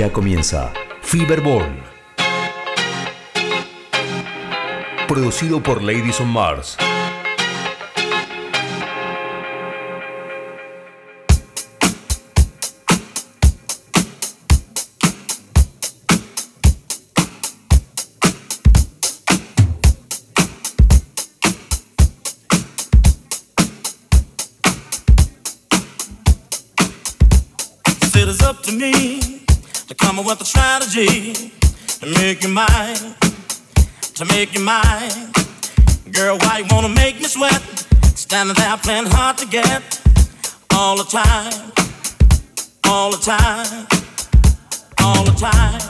Ya 0.00 0.10
comienza 0.10 0.72
Fiberball. 1.02 1.76
Producido 5.06 5.62
por 5.62 5.82
Ladies 5.82 6.22
on 6.22 6.28
Mars. 6.28 6.78
Strategy. 30.90 31.52
to 32.00 32.06
make 32.18 32.42
you 32.42 32.48
mine, 32.48 33.14
to 34.14 34.24
make 34.24 34.52
you 34.54 34.60
mine. 34.60 35.30
Girl, 36.10 36.36
why 36.38 36.58
you 36.58 36.64
wanna 36.68 36.88
make 36.88 37.16
me 37.16 37.28
sweat? 37.28 37.62
Standing 38.16 38.56
there 38.56 38.76
playing 38.78 39.06
hard 39.06 39.38
to 39.38 39.46
get 39.46 39.82
all 40.74 40.96
the 40.96 41.04
time, 41.04 41.70
all 42.88 43.12
the 43.12 43.18
time, 43.18 43.86
all 44.98 45.24
the 45.24 45.32
time. 45.38 45.80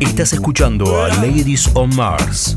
Estás 0.00 0.32
escuchando 0.32 1.02
a 1.02 1.08
Ladies 1.20 1.68
on 1.74 1.94
Mars. 1.94 2.56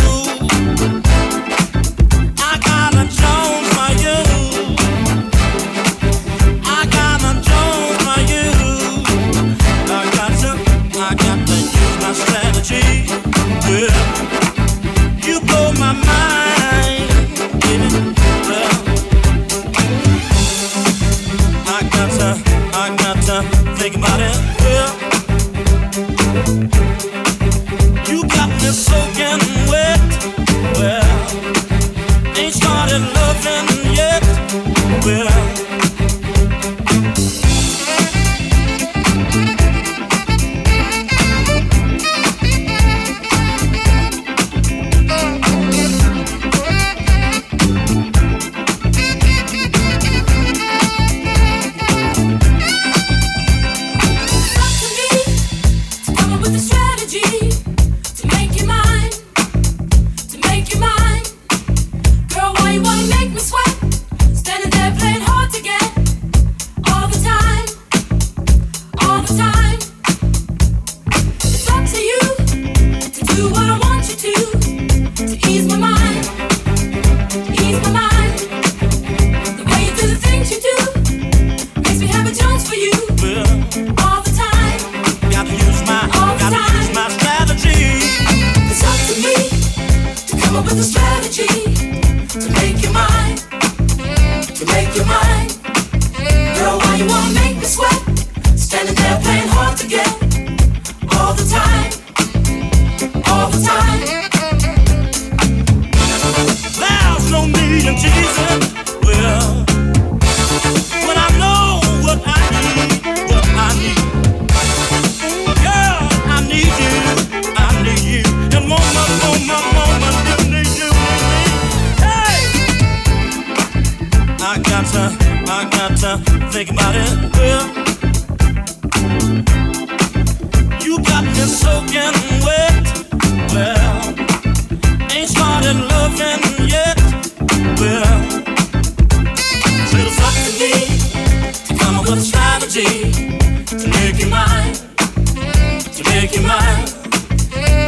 to 146.03 146.09
make 146.11 146.35
you 146.35 146.41
mine. 146.41 146.85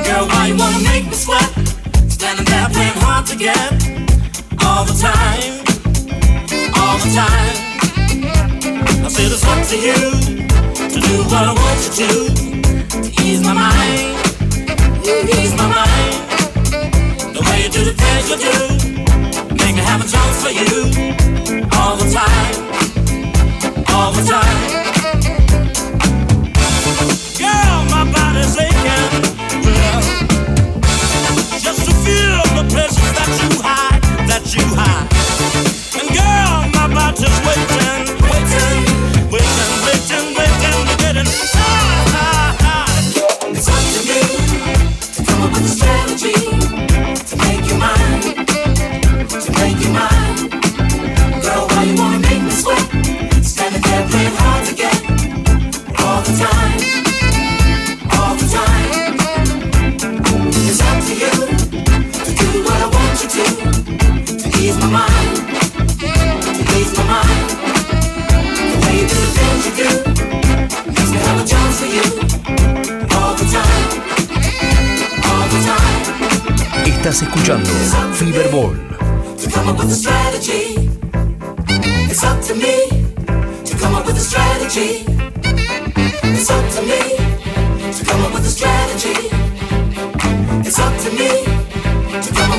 Girl, 0.05 0.27
why 0.27 0.47
you 0.47 0.57
wanna 0.57 0.79
make 0.83 1.05
me 1.05 1.13
sweat? 1.13 1.49
Standing 2.09 2.45
there 2.45 2.67
playing 2.69 2.97
hard 3.03 3.25
to 3.27 3.35
get 3.35 3.71
all 4.65 4.85
the 4.85 4.95
time, 4.99 5.53
all 6.77 6.97
the 7.03 7.09
time. 7.13 7.55
I 9.05 9.07
said 9.07 9.31
it's 9.31 9.45
up 9.45 9.61
to 9.71 9.77
you 9.77 9.99
to 10.93 10.99
do 10.99 11.15
what 11.31 11.43
I 11.43 11.53
want 11.53 11.79
you 11.85 11.91
to 12.01 12.09
to 13.03 13.23
ease 13.23 13.41
my 13.41 13.53
mind, 13.53 14.17
ease 15.37 15.55
my 15.55 15.67
mind. 15.77 16.15
The 17.35 17.41
way 17.47 17.63
you 17.63 17.69
do 17.69 17.83
the 17.83 17.95
things 18.03 18.29
you 18.29 18.37
do, 18.49 18.57
make 19.55 19.75
me 19.75 19.81
have 19.81 20.01
a 20.01 20.07
chance 20.07 20.37
for 20.43 20.51
you 20.51 20.71
all 21.77 21.95
the 21.95 22.09
time, 22.11 22.55
all 23.89 24.11
the 24.11 24.23
time. 24.29 24.72
that 32.91 33.39
you 33.41 33.61
hide, 33.61 34.01
that 34.27 34.55
you 34.55 34.63
hide. 34.75 35.12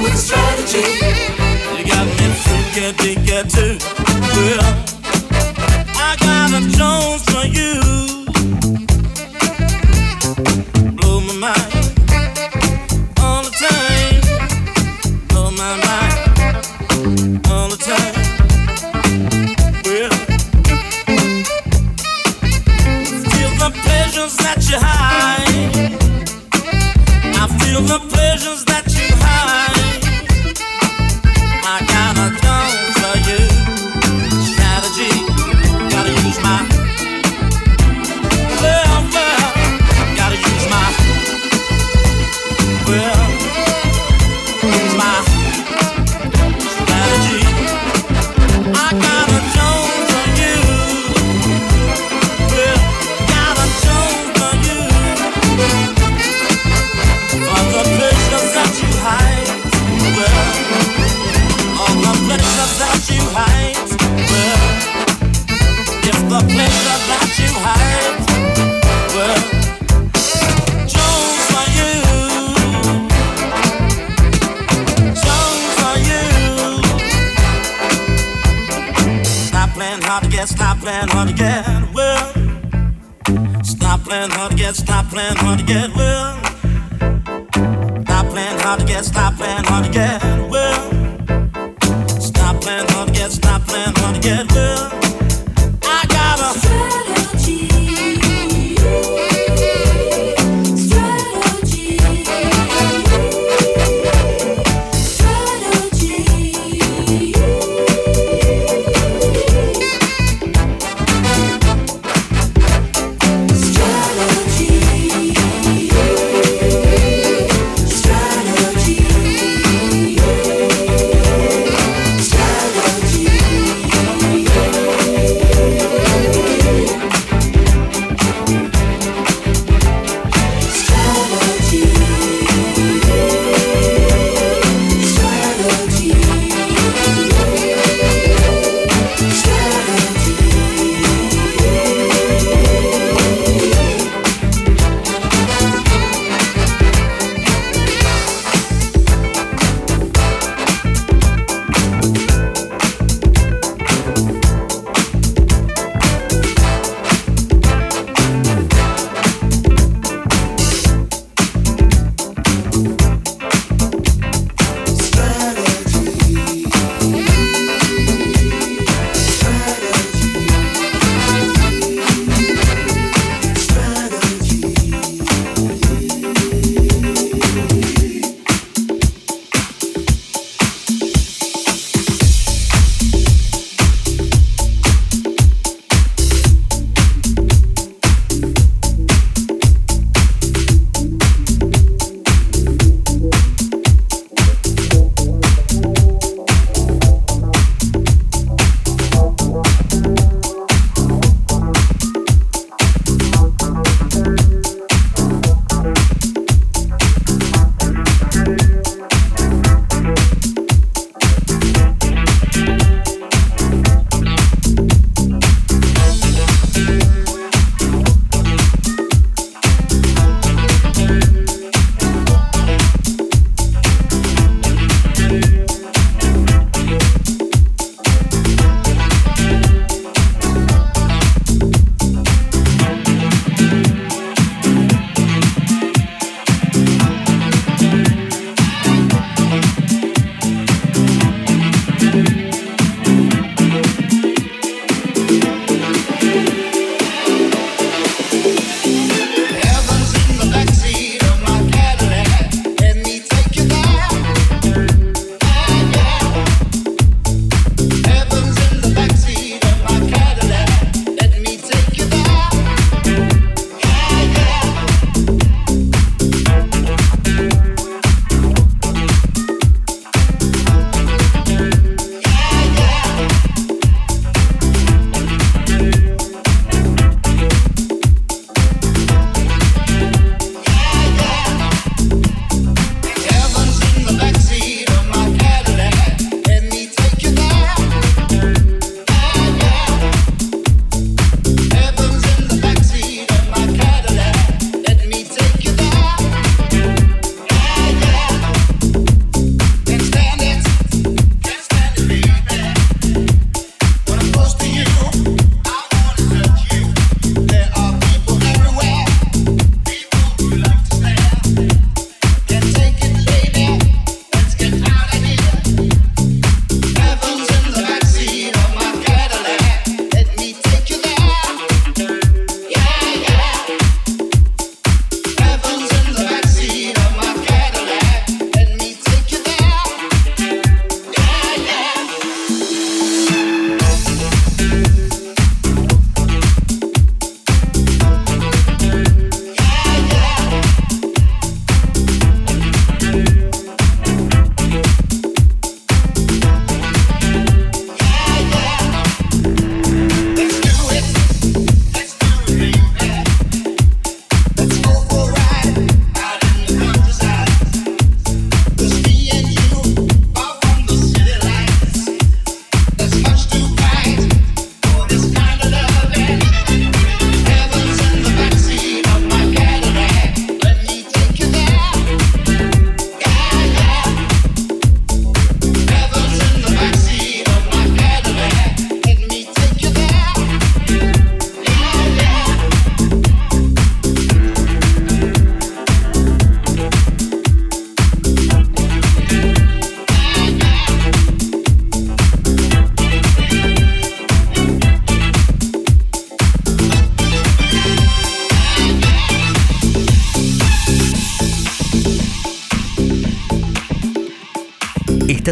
With 0.04 0.14
a 0.14 0.16
strategy. 0.16 0.78
You 1.76 1.84
got 1.86 2.06
me 2.06 2.26
freaking 2.44 2.96
digging 2.98 3.48
too. 3.48 4.93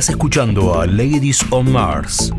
Estás 0.02 0.16
escuchando 0.16 0.80
a 0.80 0.84
Ladies 0.84 1.46
on 1.52 1.70
Mars. 1.70 2.32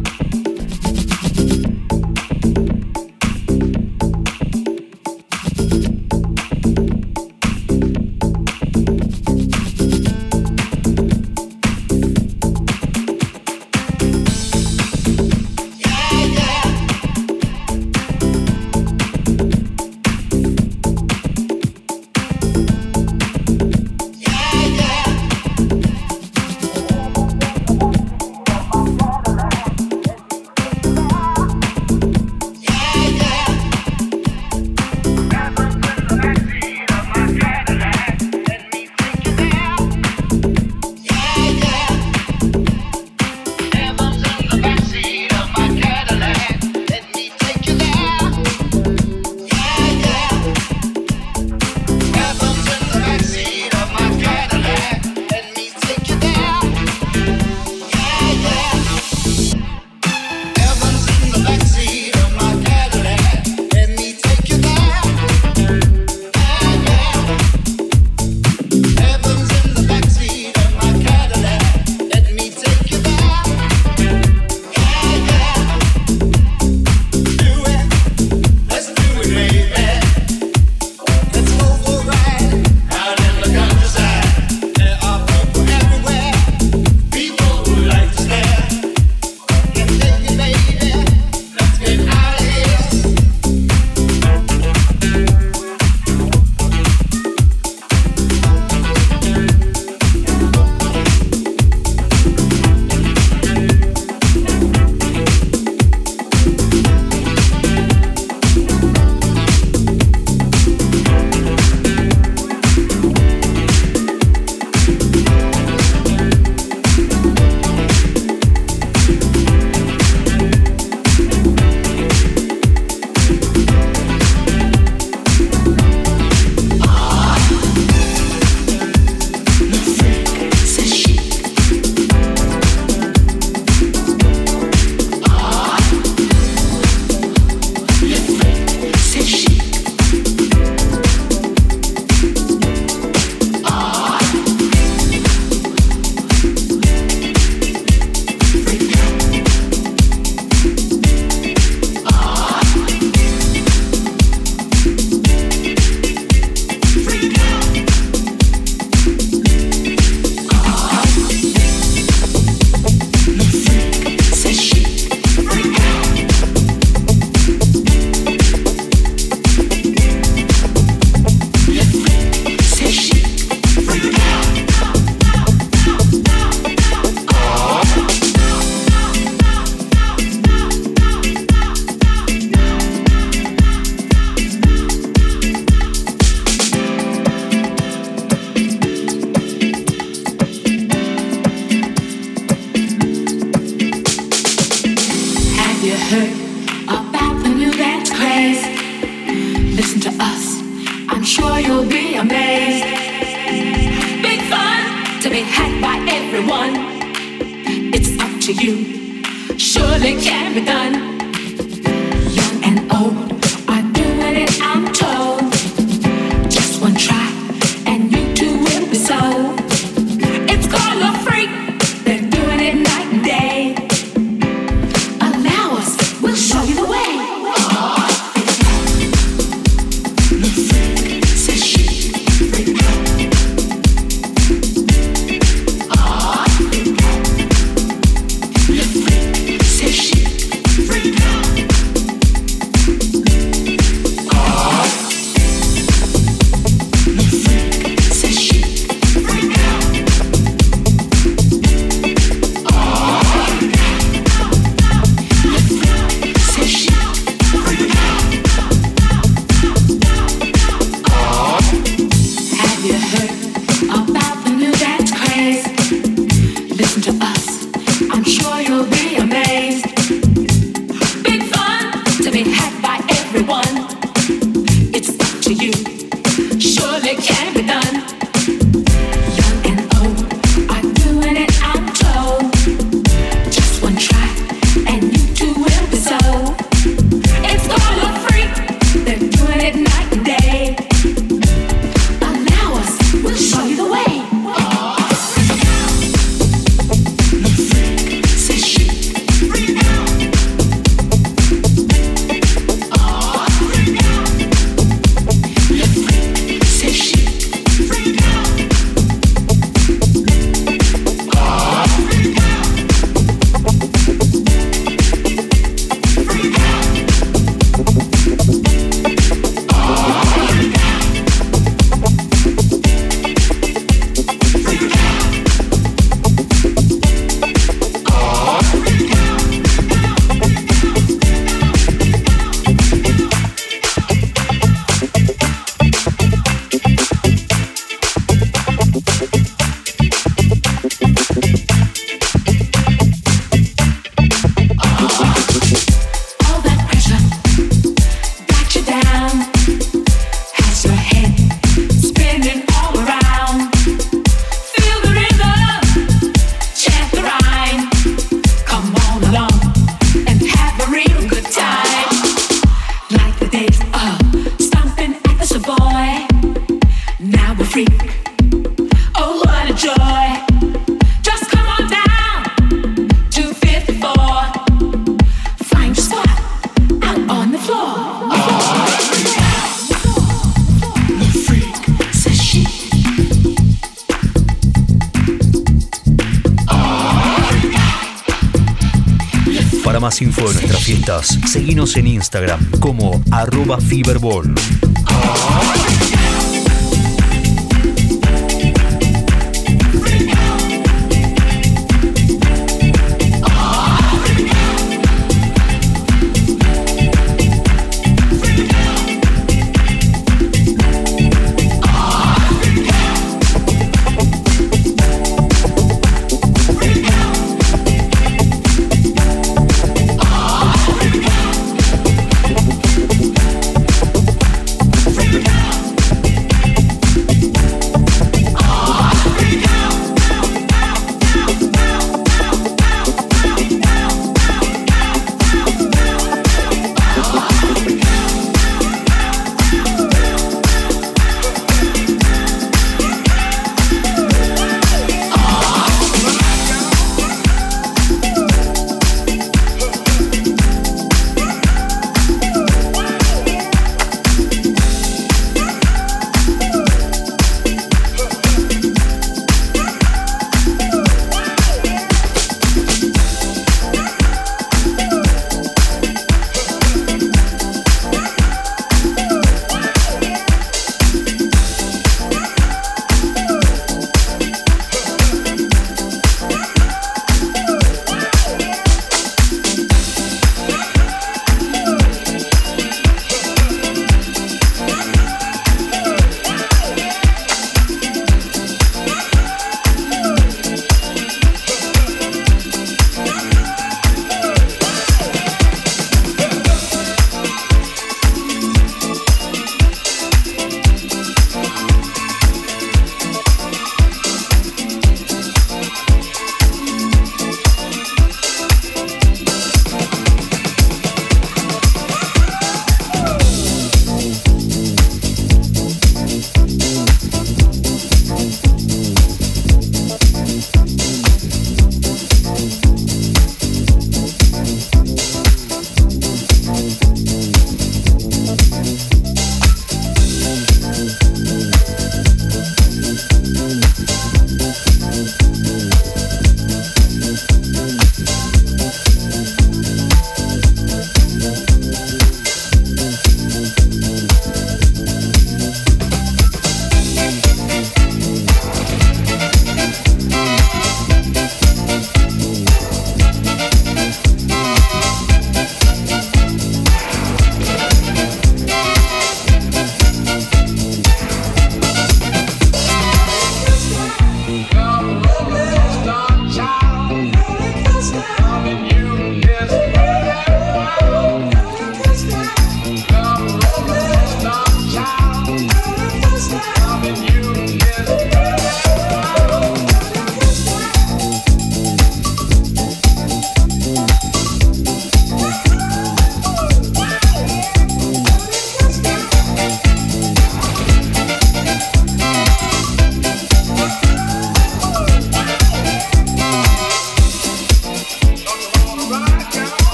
Instagram 392.33 392.59
como 392.79 393.21
arroba 393.29 393.79
Fiberball. 393.79 394.72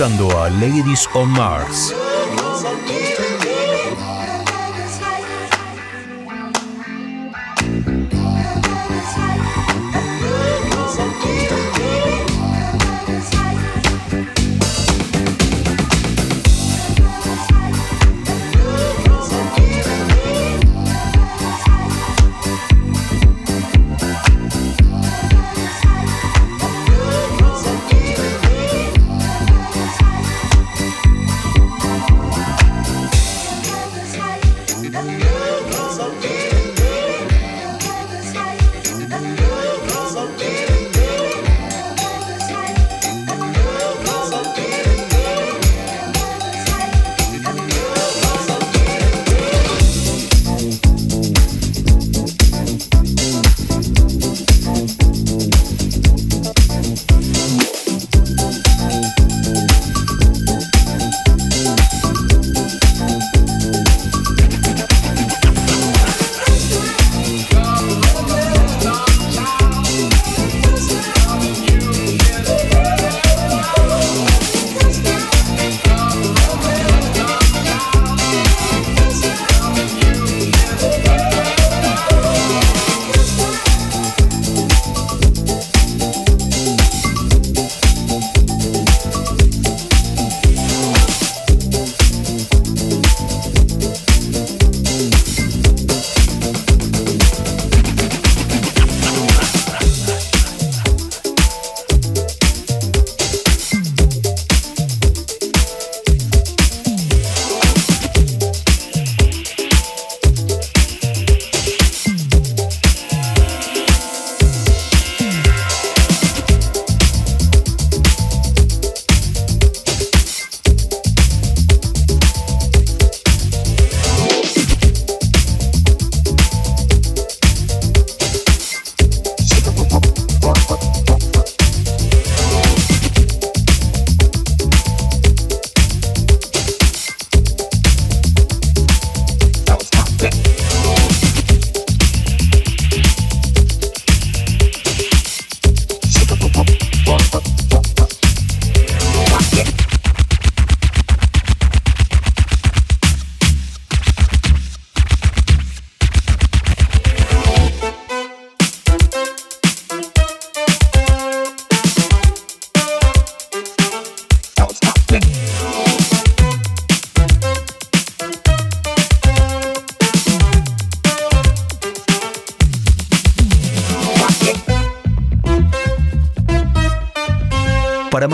Escuchando 0.00 0.30
a 0.40 0.48
Ladies 0.48 1.06
on 1.12 1.28
Mars. 1.28 2.09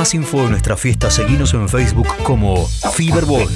Más 0.07 0.15
info 0.15 0.45
de 0.45 0.51
nuestra 0.51 0.77
fiesta, 0.77 1.11
seguinos 1.11 1.53
en 1.55 1.69
Facebook 1.69 2.07
como 2.23 2.65
Fiberball. 2.69 3.49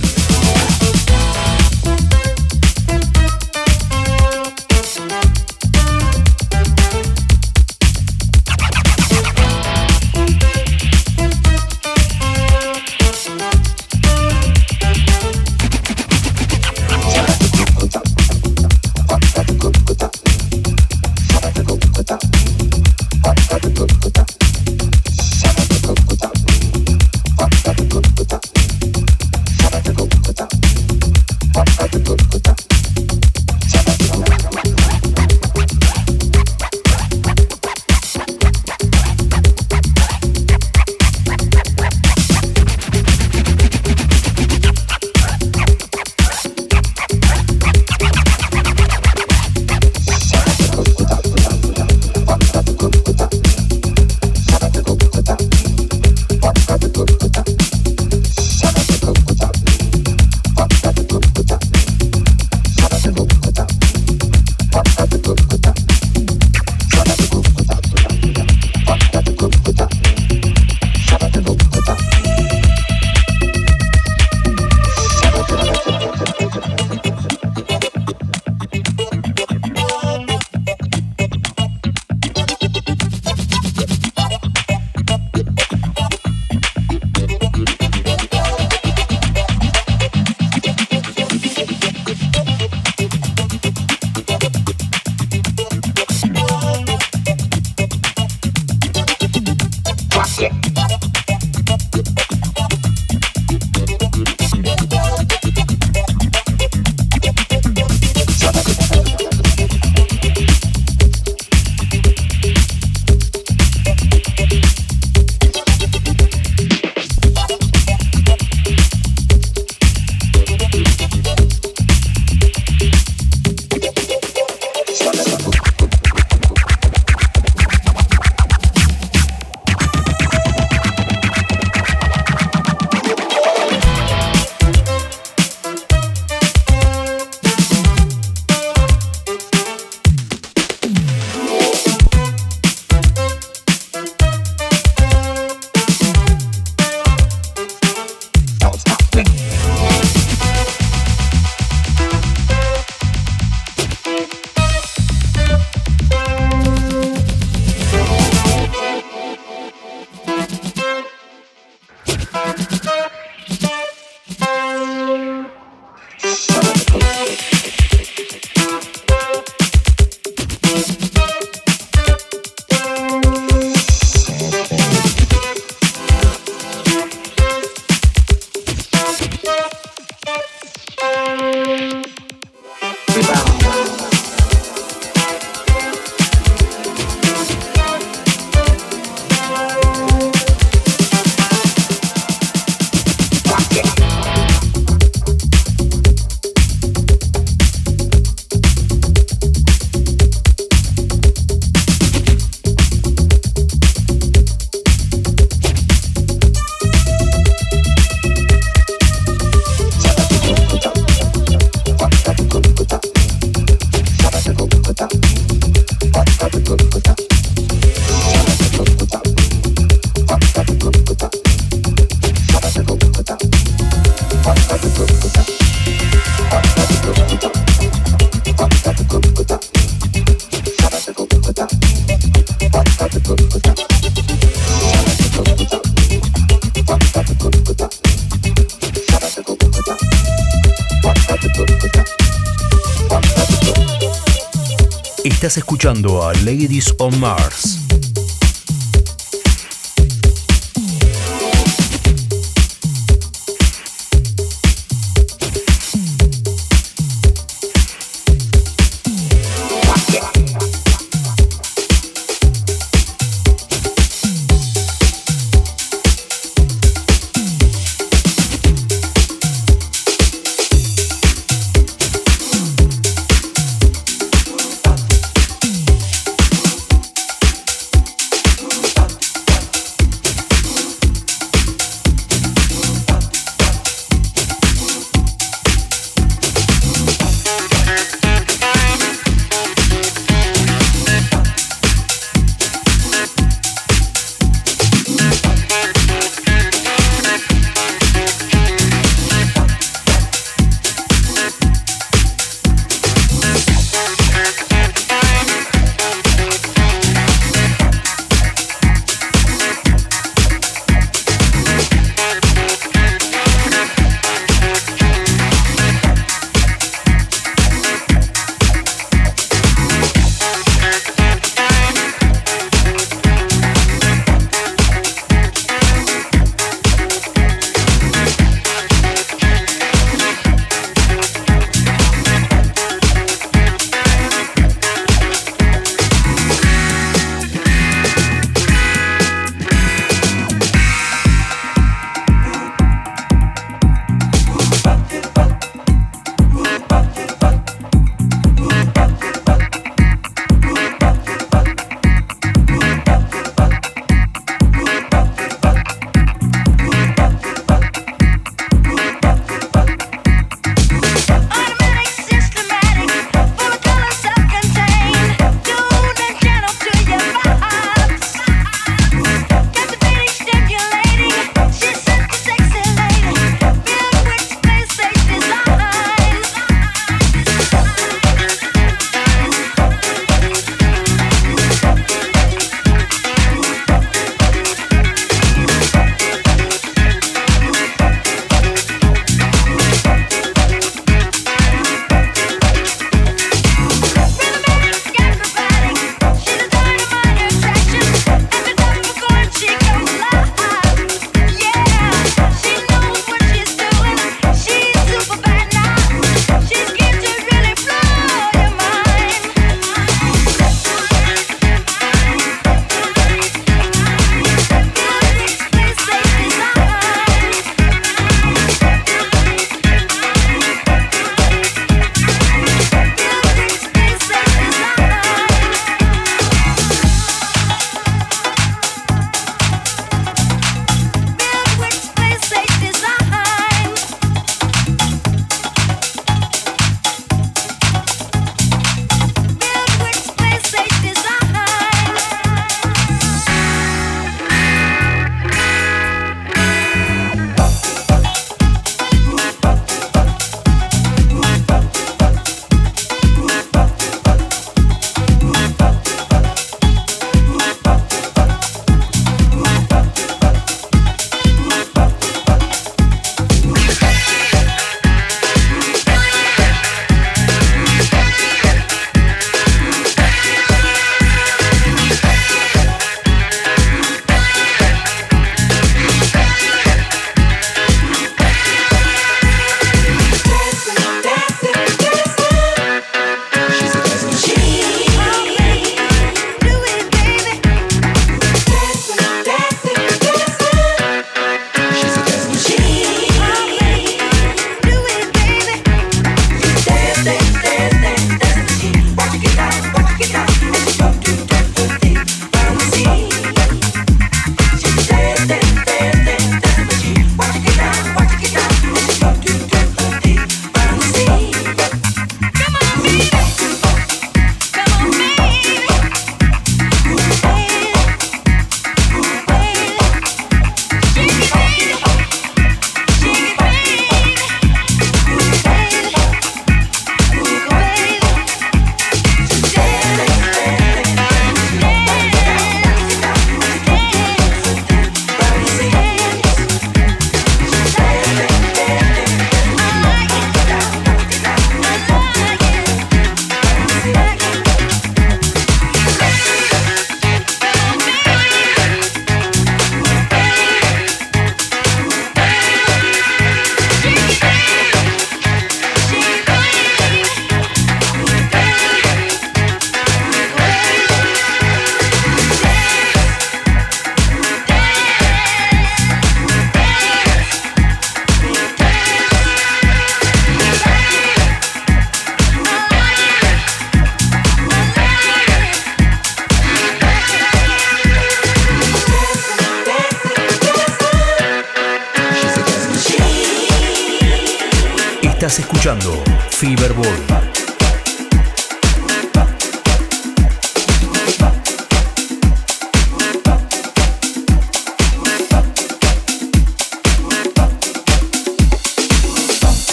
Estás 245.40 245.56
escuchando 245.56 246.22
a 246.22 246.34
Ladies 246.34 246.94
on 246.98 247.18
Mars. 247.18 247.79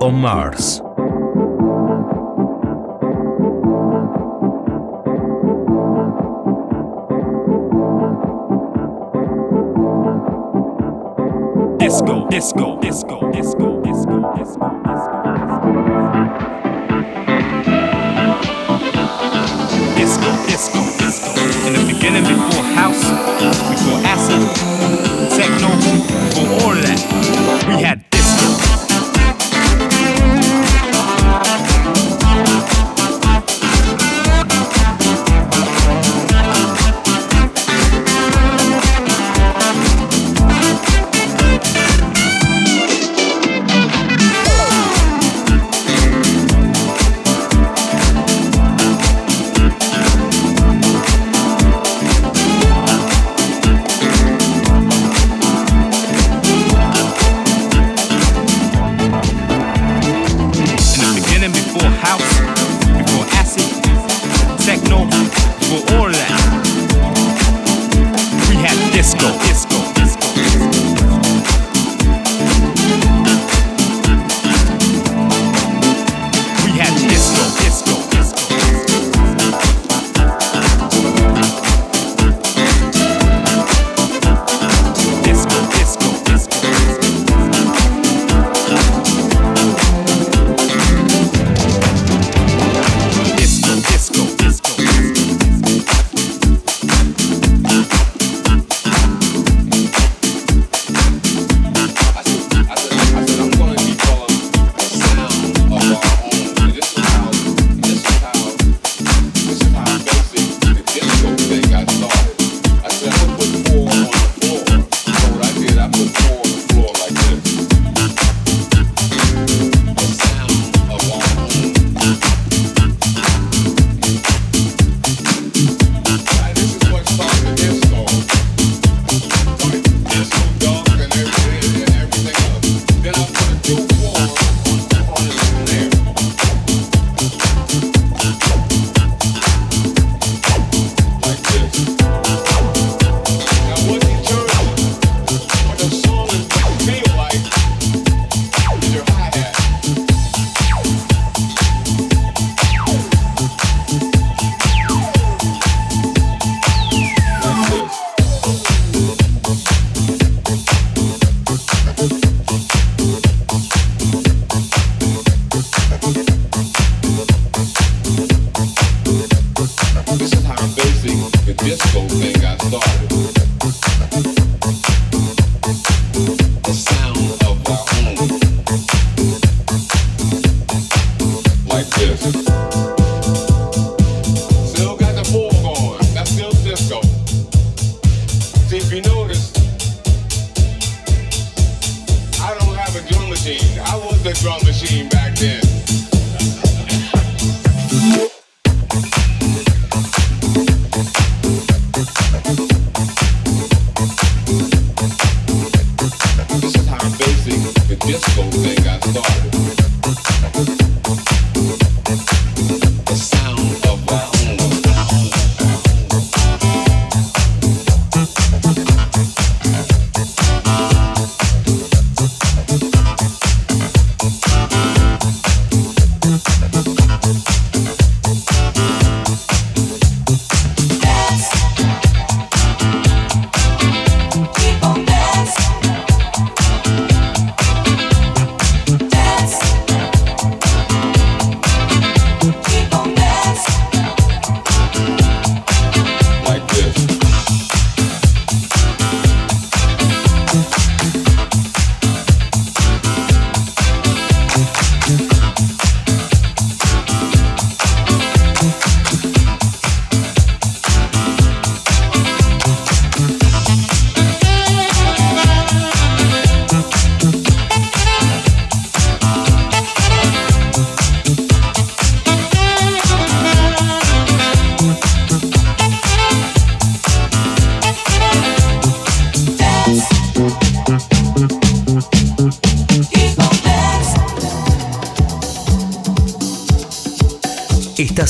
On 0.00 0.14
Mars. 0.14 0.85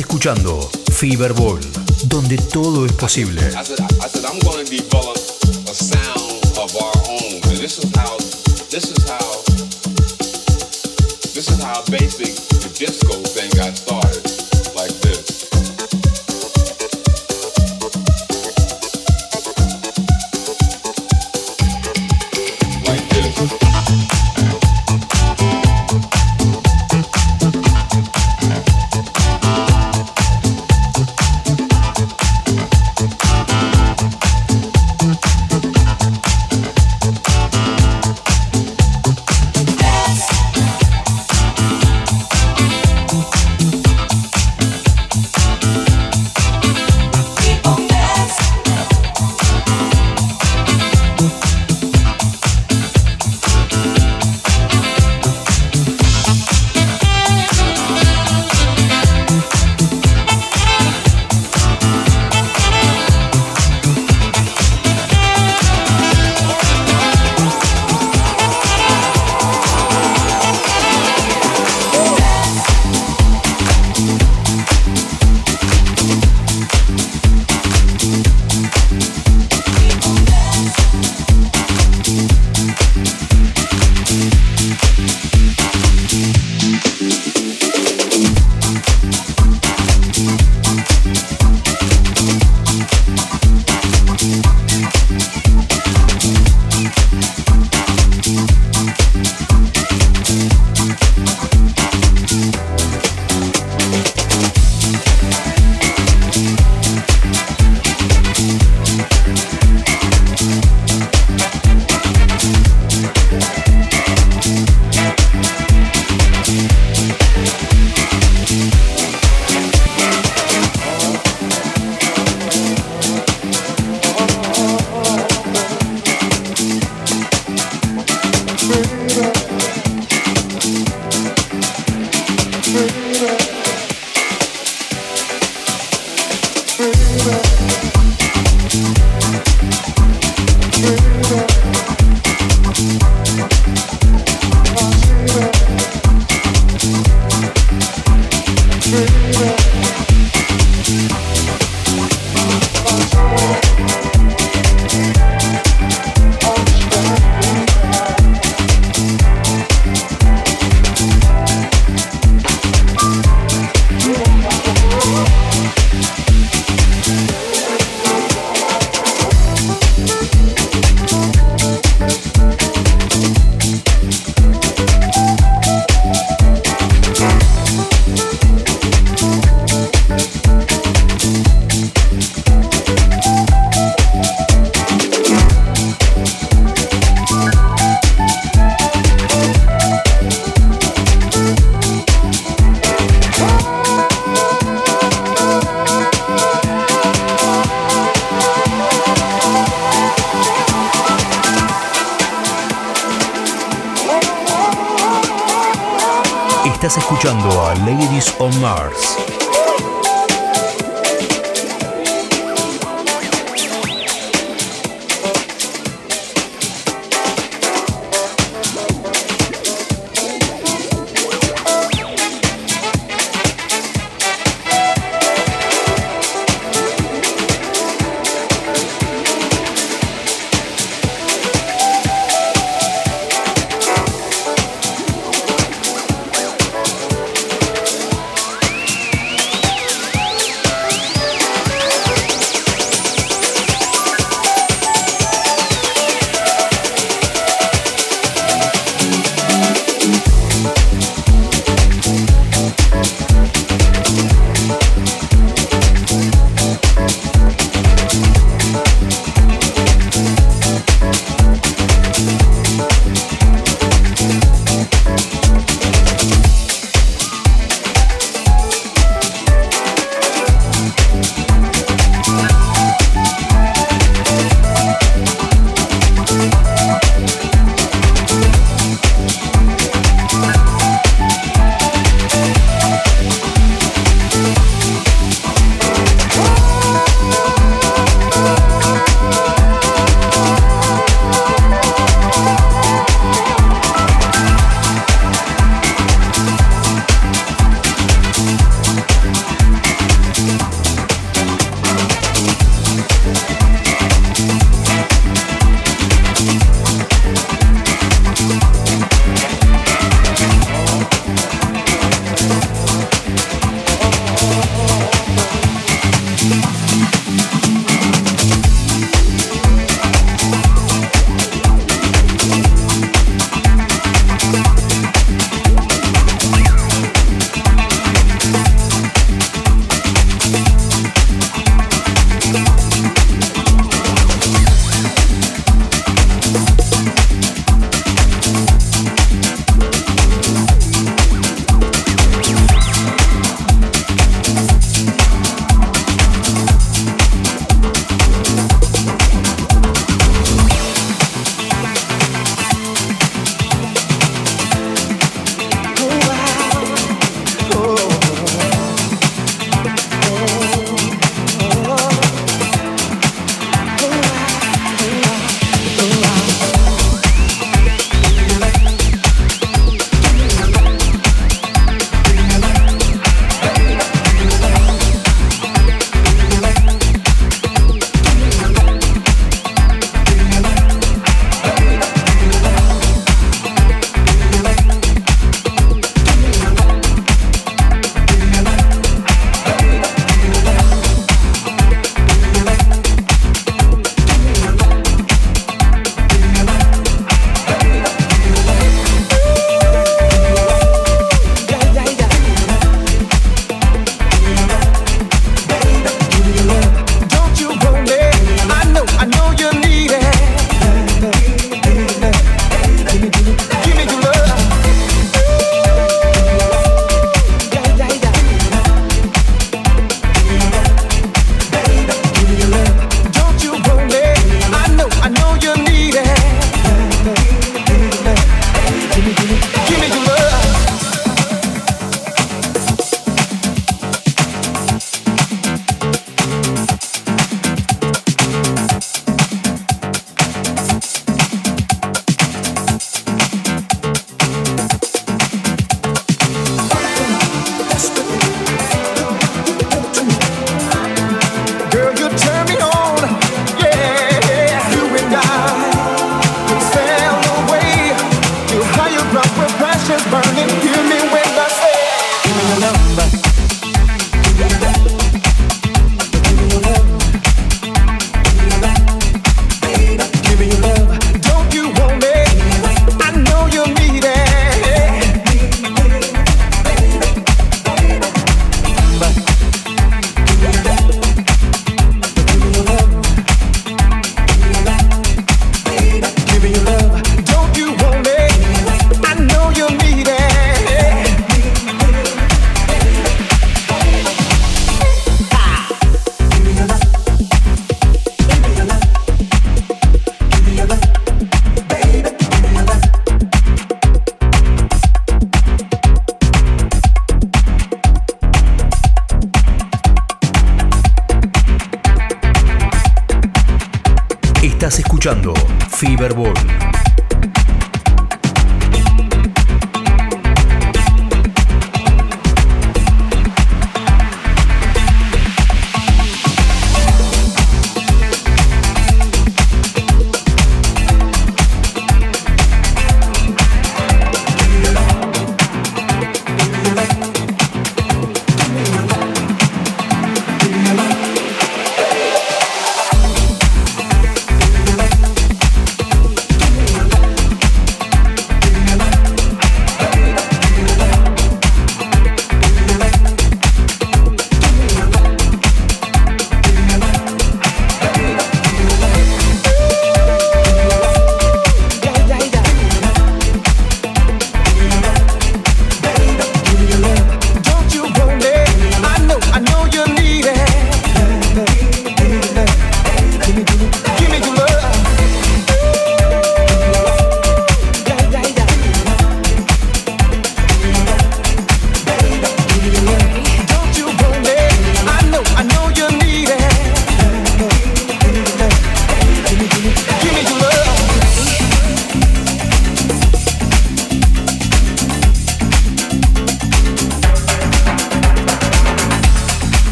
escuchando 0.00 0.70
Feverball, 0.92 1.60
donde 2.06 2.36
todo 2.38 2.86
es 2.86 2.92
posible. 2.92 3.42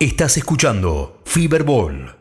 Estás 0.00 0.36
escuchando 0.36 1.20
Fiberball. 1.24 2.14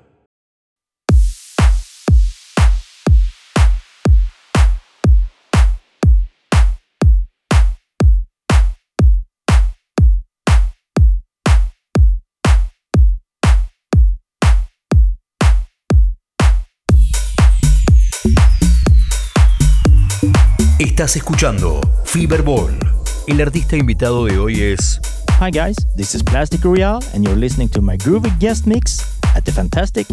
Estás 20.80 21.16
escuchando 21.16 21.80
Fiberball. 22.06 22.80
El 23.28 23.40
artista 23.40 23.78
invitado 23.78 24.26
de 24.26 24.40
hoy 24.40 24.62
es 24.62 25.00
Hi 25.40 25.52
guys, 25.52 25.76
this 25.96 26.16
is 26.16 26.24
Plastic 26.24 26.64
Royale 26.64 27.00
and 27.14 27.24
you're 27.24 27.36
listening 27.36 27.70
to 27.70 27.80
my 27.80 27.96
groovy 27.96 28.34
guest 28.40 28.66
mix 28.66 29.20
at 29.36 29.46
the 29.46 29.52
fantastic 29.52 30.08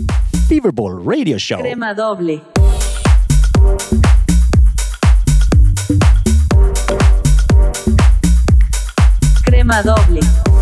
Feverball 0.51 1.01
radio 1.03 1.39
show. 1.39 1.57
Crema 1.57 1.95
doble. 1.95 2.43
Crema 9.47 9.83
doble. 9.83 10.54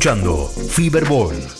Escuchando 0.00 0.48
Fiberball. 0.48 1.59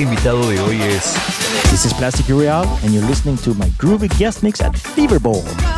Invitado 0.00 0.48
de 0.48 0.58
hoy 0.60 0.80
es 0.80 1.14
This 1.70 1.84
is 1.84 1.92
Plastic 1.92 2.26
Royale, 2.26 2.66
and 2.82 2.94
you're 2.94 3.06
listening 3.06 3.36
to 3.38 3.52
my 3.52 3.68
groovy 3.76 4.08
guest 4.18 4.42
mix 4.42 4.60
at 4.62 4.72
Feverball. 4.72 5.44
put 5.44 5.69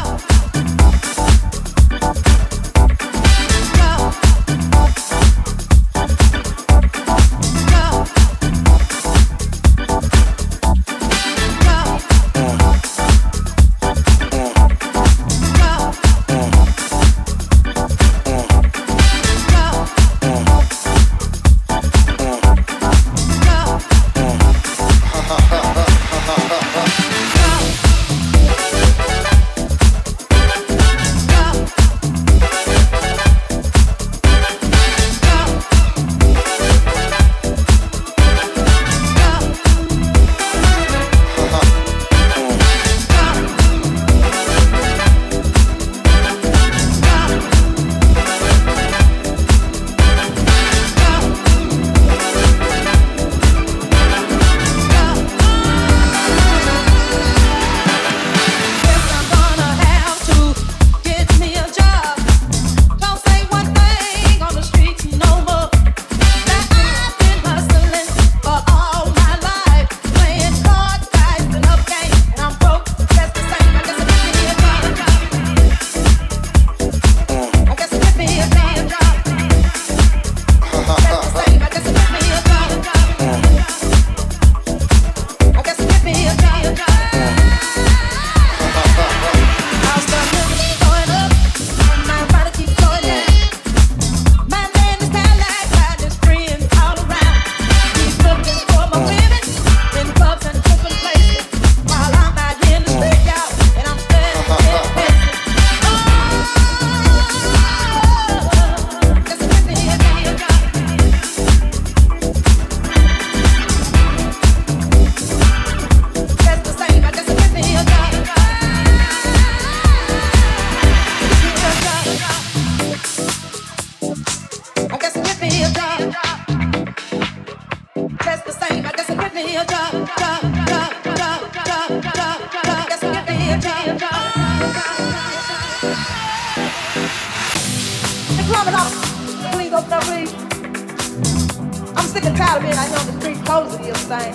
out 142.82 142.88
here 142.88 142.98
on 142.98 143.06
the 143.06 143.20
street 143.20 143.38
posing 143.44 143.82
this 143.82 144.02
thing. 144.10 144.34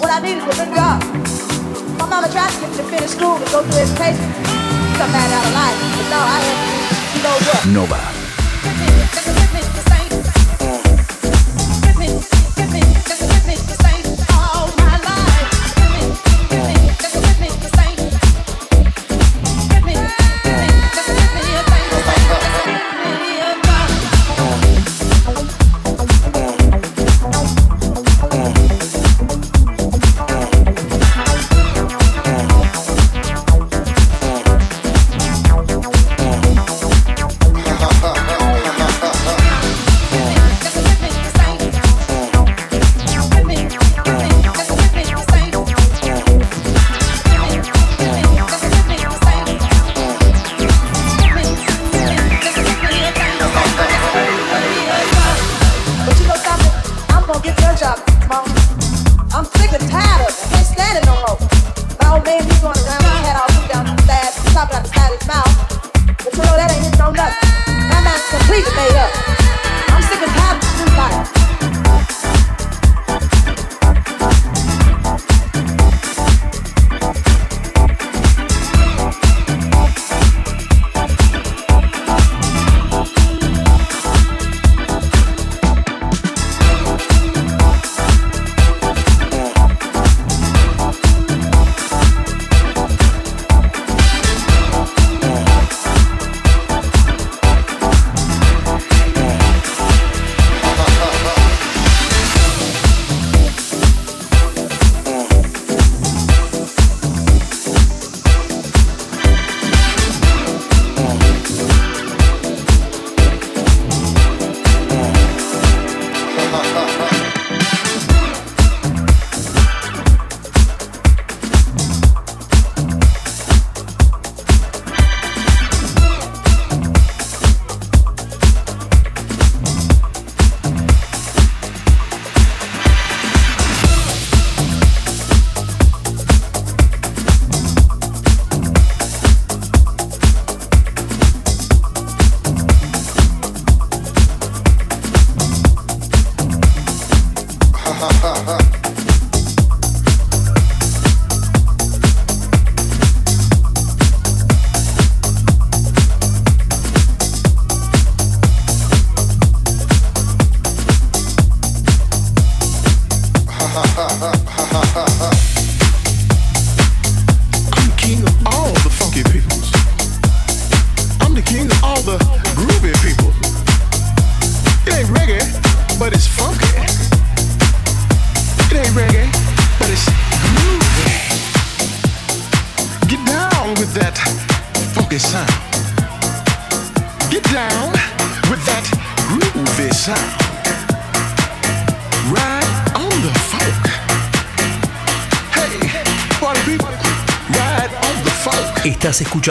What 0.00 0.10
I 0.10 0.20
need 0.20 0.38
is 0.38 0.44
a 0.44 0.64
good 0.64 0.74
job. 0.74 1.02
My 1.98 2.06
mama 2.06 2.28
tried 2.28 2.50
to 2.50 2.60
get 2.60 2.70
me 2.70 2.76
to 2.76 2.84
finish 2.84 3.10
school 3.10 3.36
and 3.36 3.50
go 3.50 3.62
through 3.62 3.82
education. 3.82 4.30
Come 4.98 5.10
out 5.10 5.46
of 5.46 5.54
life. 5.54 5.78
But 5.98 6.06
no, 6.10 6.20
I 6.22 6.38
to, 6.46 6.56
you 7.16 7.22
know 7.22 7.36
what? 7.46 7.90
Nova. 7.90 8.22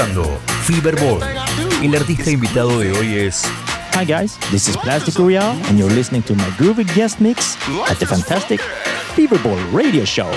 escuchando 0.01 0.39
El 1.81 1.95
artista 1.95 2.31
invitado 2.31 2.79
de 2.79 2.91
hoy 2.91 3.19
es 3.19 3.43
Hi 3.93 4.05
guys, 4.05 4.37
this 4.49 4.67
is 4.67 4.77
Plastic 4.77 5.17
Royale, 5.17 5.59
and 5.67 5.77
you're 5.77 5.93
listening 5.93 6.23
to 6.23 6.33
my 6.33 6.45
groovy 6.57 6.85
guest 6.95 7.19
mix 7.19 7.57
at 7.89 7.99
the 7.99 8.05
fantastic 8.05 8.61
Feverball 9.15 9.59
Radio 9.73 10.05
Show. 10.05 10.31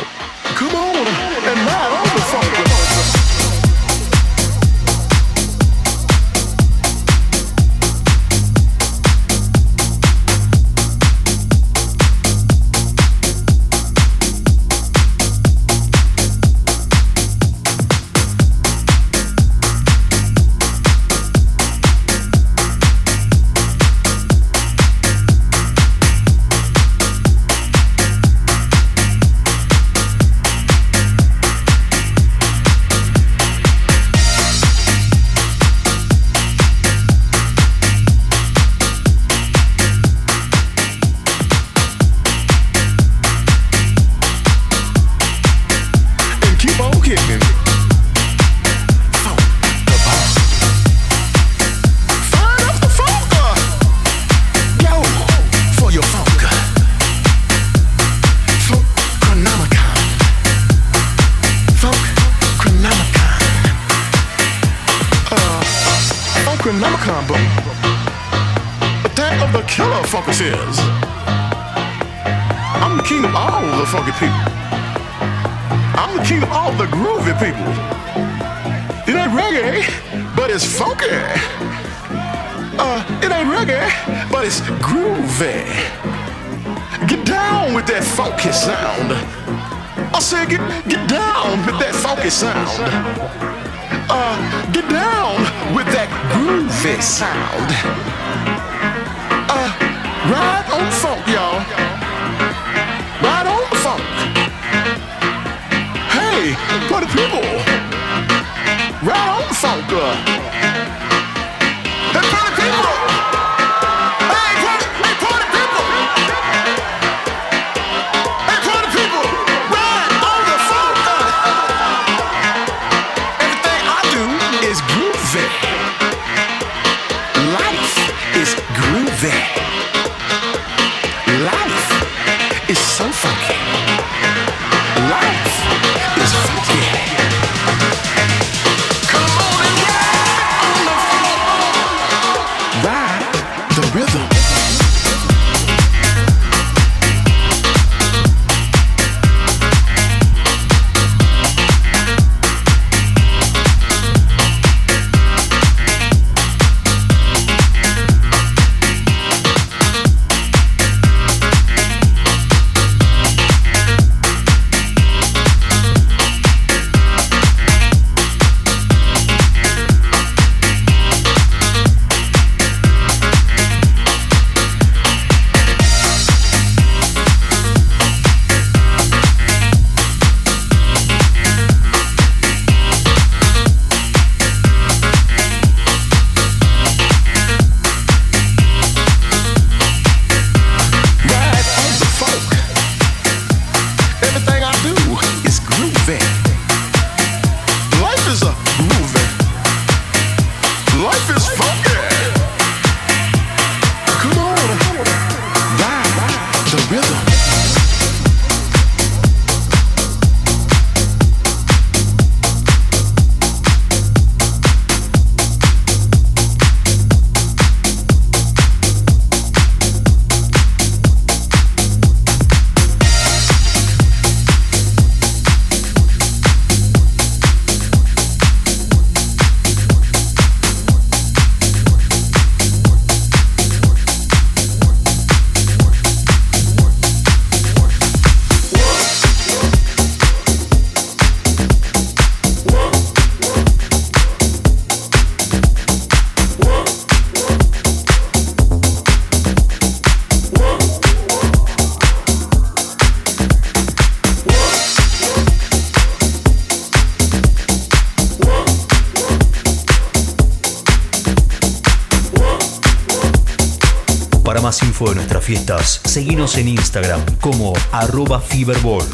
de 265.11 265.17
nuestras 265.17 265.45
fiestas, 265.45 266.01
seguinos 266.05 266.57
en 266.57 266.69
Instagram 266.69 267.21
como 267.41 267.73
arroba 267.93 268.41
Fiberball. 268.41 269.05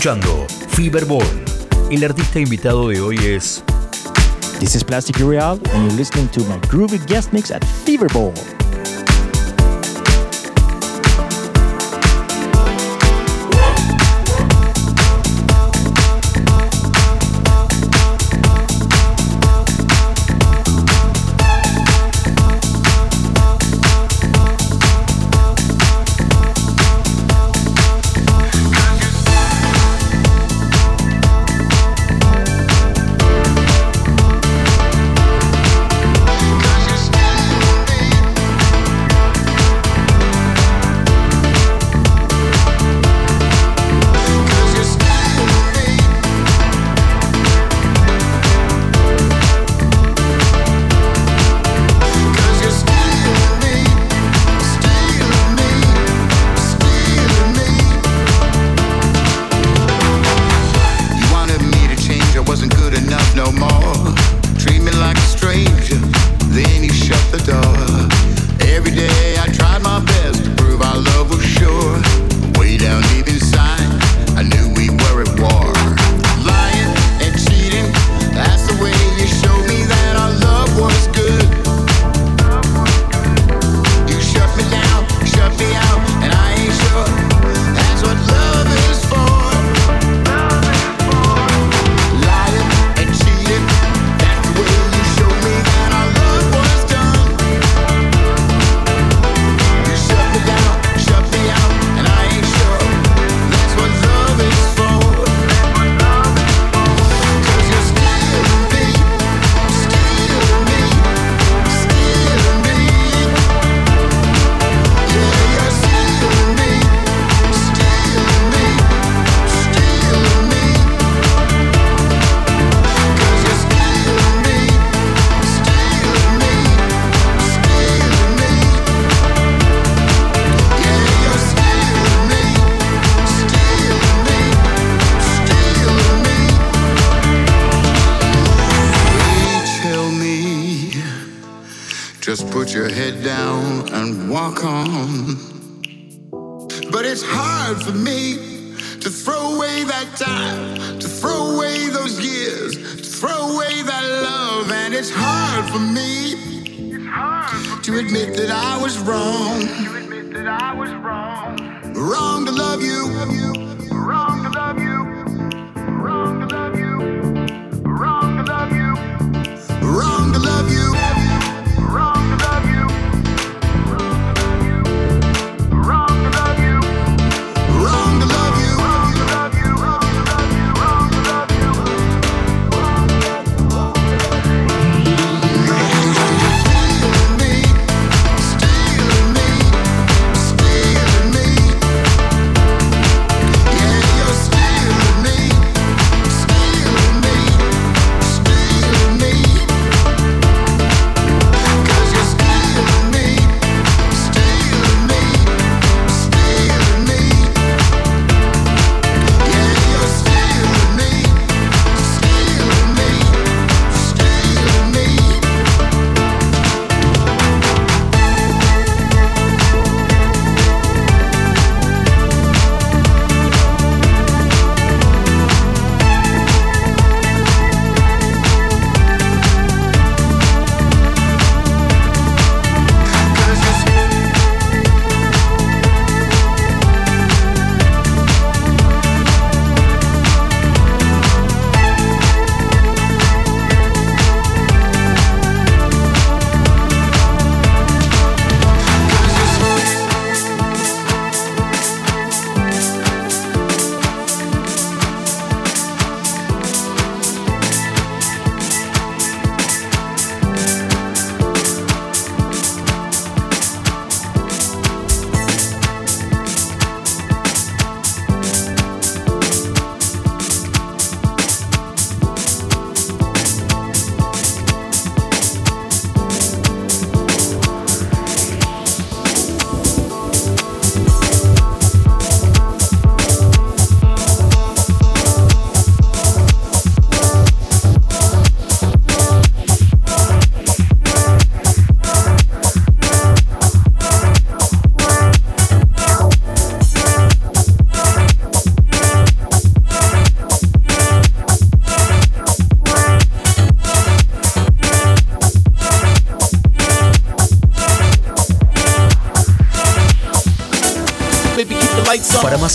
escuchando 0.00 0.46
El 1.90 2.04
artista 2.04 2.40
invitado 2.40 2.88
de 2.88 3.02
hoy 3.02 3.18
es. 3.18 3.62
This 4.58 4.74
is 4.74 4.82
Plastic 4.82 5.18
Royale, 5.18 5.60
and 5.74 5.84
you're 5.84 5.96
listening 5.98 6.26
to 6.28 6.40
my 6.44 6.58
groovy 6.68 6.98
guest 7.06 7.34
mix 7.34 7.50
at 7.50 7.62
Feverball. 7.84 8.59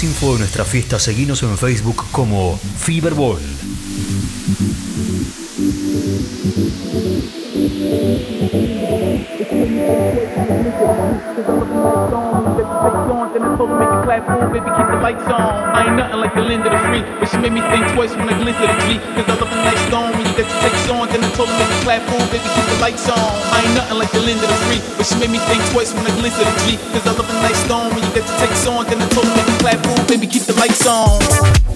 Info 0.05 0.33
de 0.33 0.39
nuestra 0.39 0.63
fiesta, 0.65 0.99
seguinos 0.99 1.41
en 1.41 1.57
Facebook 1.57 2.05
como 2.11 2.59
Fiberball. 2.77 3.39
I 10.35 10.43
the 10.43 11.55
ain't 15.87 15.95
nothing 15.95 16.19
like 16.19 16.33
the 16.35 16.41
Linda 16.41 16.69
the 16.69 16.77
Free, 16.91 17.03
but 17.19 17.29
she 17.29 17.37
made 17.37 17.53
me 17.53 17.61
think 17.61 17.87
twice 17.95 18.11
when 18.15 18.27
I 18.27 18.35
glittered 18.35 18.67
the 18.67 18.75
G. 18.83 18.99
Cause 19.15 19.27
I 19.31 19.35
a 19.47 19.55
nice 19.63 19.79
stone 19.87 20.11
when 20.11 20.27
you 20.27 20.35
get 20.35 20.43
your 20.51 20.59
takes 20.59 20.89
on. 20.91 21.07
Then 21.07 21.23
I 21.23 21.29
told 21.39 21.47
her 21.47 21.55
make 21.55 21.71
clap, 21.87 22.03
boom, 22.11 22.19
baby, 22.27 22.43
keep 22.51 22.67
the 22.67 22.75
lights 22.83 23.07
on. 23.07 23.15
I 23.15 23.63
ain't 23.63 23.75
nothing 23.79 23.97
like 23.97 24.11
the 24.11 24.19
Linda 24.19 24.47
the 24.47 24.59
Free, 24.67 24.81
but 24.97 25.05
she 25.07 25.15
made 25.23 25.31
me 25.31 25.39
think 25.47 25.63
twice 25.71 25.93
when 25.95 26.03
I 26.03 26.11
glittered 26.19 26.47
the 26.47 26.55
G. 26.67 26.75
Cause 26.91 27.07
I 27.07 27.15
a 27.31 27.35
nice 27.39 27.59
stone 27.63 27.95
when 27.95 28.03
you 28.03 28.11
get 28.11 28.27
your 28.27 28.39
takes 28.43 28.67
on. 28.67 28.83
Then 28.91 28.99
I 28.99 29.07
told 29.15 29.27
her 29.27 29.35
make 29.39 29.47
clap, 29.63 29.79
boom, 29.87 30.03
baby, 30.07 30.27
keep 30.27 30.43
the 30.43 30.55
lights 30.59 30.83
on. 30.83 31.74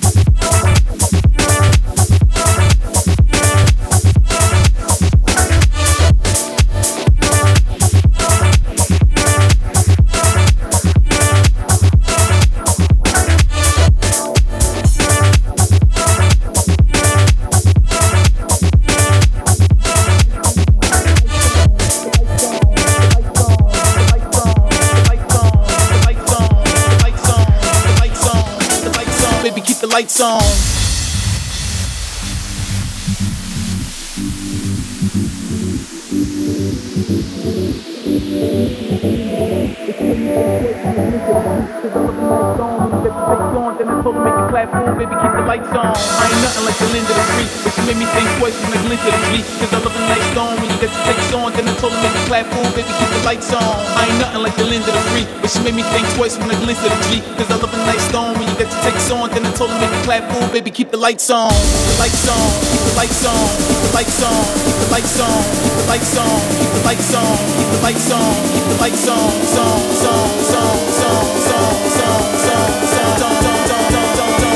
Boom, 44.72 44.98
baby, 44.98 45.16
keep 45.22 45.32
the 45.32 45.46
lights 45.48 45.72
on. 45.72 45.88
I 45.88 46.28
ain't 46.28 46.42
nothing 46.44 46.66
like 46.66 46.78
the 46.78 46.88
Linda 46.92 47.14
the 47.14 47.24
Free, 47.32 47.48
but 47.64 47.72
she 47.74 47.82
made 47.88 47.98
me 47.98 48.06
think 48.06 48.28
twice 48.40 48.58
when 48.62 48.74
I 48.76 48.80
glittered 48.84 49.14
the 49.14 49.28
G. 49.32 49.44
Cause 49.60 49.74
I 49.74 49.89
nice 50.10 50.26
stone 50.34 50.58
when 50.58 50.68
you 50.74 50.80
get 50.82 50.90
your 50.90 51.06
takes 51.06 51.30
on. 51.38 51.54
Then 51.54 51.70
I 51.70 51.74
told 51.78 51.94
make 52.02 52.10
it 52.10 52.26
clap, 52.26 52.46
boom, 52.50 52.66
baby, 52.74 52.90
keep 52.98 53.10
the 53.14 53.22
lights 53.24 53.54
on. 53.54 53.62
I 53.96 54.10
ain't 54.10 54.18
nothing 54.18 54.42
like 54.42 54.56
the 54.58 54.66
Linda 54.66 54.90
the 54.90 55.04
Free, 55.14 55.26
but 55.40 55.50
she 55.54 55.62
made 55.62 55.78
me 55.78 55.86
think 55.94 56.10
twice 56.18 56.36
when 56.42 56.50
I 56.50 56.58
glittered 56.58 56.90
the 56.90 57.00
G. 57.08 57.22
Cause 57.38 57.50
I 57.54 57.56
love 57.62 57.74
a 57.74 57.78
nice 57.86 58.02
stone 58.10 58.34
when 58.42 58.50
you 58.50 58.56
get 58.58 58.74
your 58.74 58.82
takes 58.82 59.08
on. 59.14 59.30
Then 59.30 59.46
I 59.46 59.52
told 59.54 59.70
make 59.78 59.94
it 59.94 60.04
clap, 60.04 60.26
boom, 60.34 60.50
baby, 60.52 60.72
keep 60.74 60.90
the 60.90 60.98
lights 60.98 61.30
on. 61.30 61.54
Keep 61.54 61.86
the 61.86 61.96
lights 62.02 62.26
on, 62.28 62.50
keep 62.66 62.82
the 62.82 62.94
lights 62.98 63.24
on, 63.24 63.46
keep 63.70 63.86
the 63.86 63.92
lights 63.94 64.20
on, 64.26 64.46
keep 64.58 64.74
the 64.74 64.88
lights 64.90 65.20
on, 65.22 65.46
keep 65.62 65.74
the 65.78 65.86
lights 65.94 66.18
on, 66.18 66.34
keep 66.58 66.70
the 66.74 66.82
lights 66.90 67.14
on, 67.14 67.30
keep 67.54 67.70
the 67.70 67.80
lights 67.86 68.10
on, 68.10 68.34
keep 68.50 68.66
the 68.66 68.78
lights 68.82 69.08
on, 69.08 69.30
song, 69.54 69.82
song, 70.02 70.30
song, 70.50 70.80
song, 70.90 71.28
song, 71.46 71.78
song, 71.94 72.26
song, 72.40 72.74
song, 73.20 73.38
song, 73.38 73.86
song, 74.10 74.48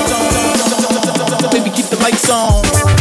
song, 1.38 1.52
Baby, 1.54 1.70
keep 1.70 1.86
the 1.86 1.98
lights 2.02 2.30
on. 2.30 2.64
lights 2.64 2.93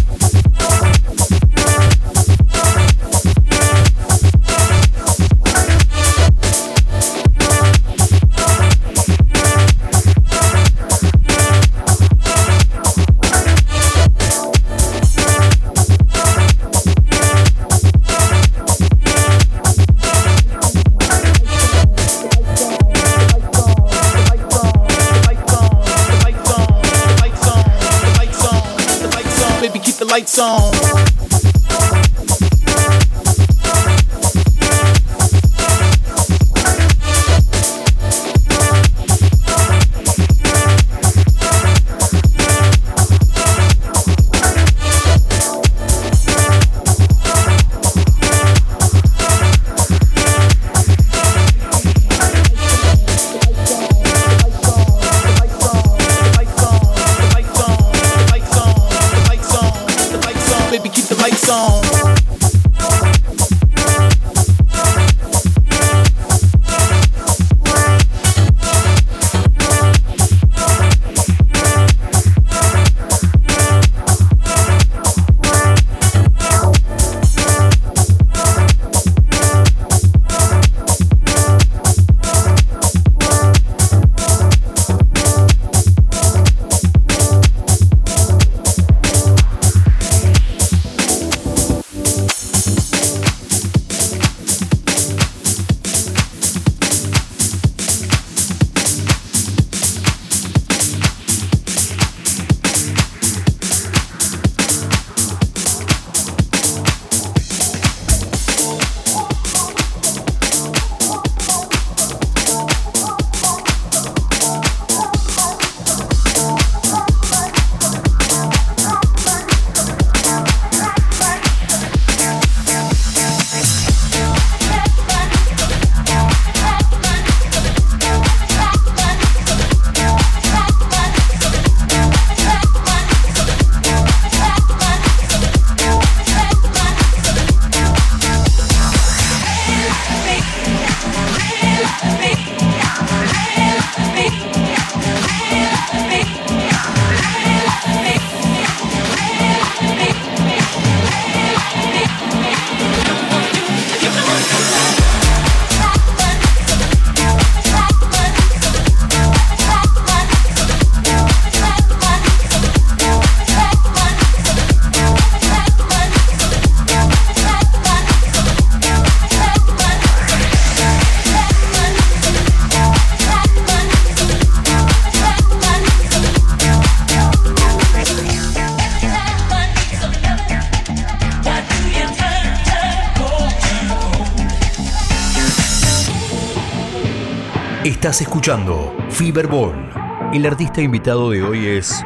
escuchando 188.42 188.92
Feverball. 189.10 189.88
El 190.32 190.44
artista 190.46 190.82
invitado 190.82 191.30
de 191.30 191.44
hoy 191.44 191.64
es 191.64 192.04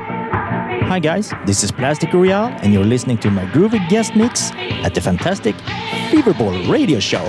Hi 0.87 1.01
guys, 1.01 1.31
this 1.47 1.65
is 1.65 1.73
Plastic 1.73 2.13
Royale, 2.13 2.53
and 2.63 2.75
you're 2.75 2.85
listening 2.87 3.17
to 3.21 3.31
my 3.31 3.47
groovy 3.53 3.81
guest 3.89 4.15
mix 4.15 4.53
at 4.85 4.93
the 4.93 5.01
fantastic 5.01 5.57
Feverball 6.11 6.71
radio 6.71 7.01
show. 7.01 7.25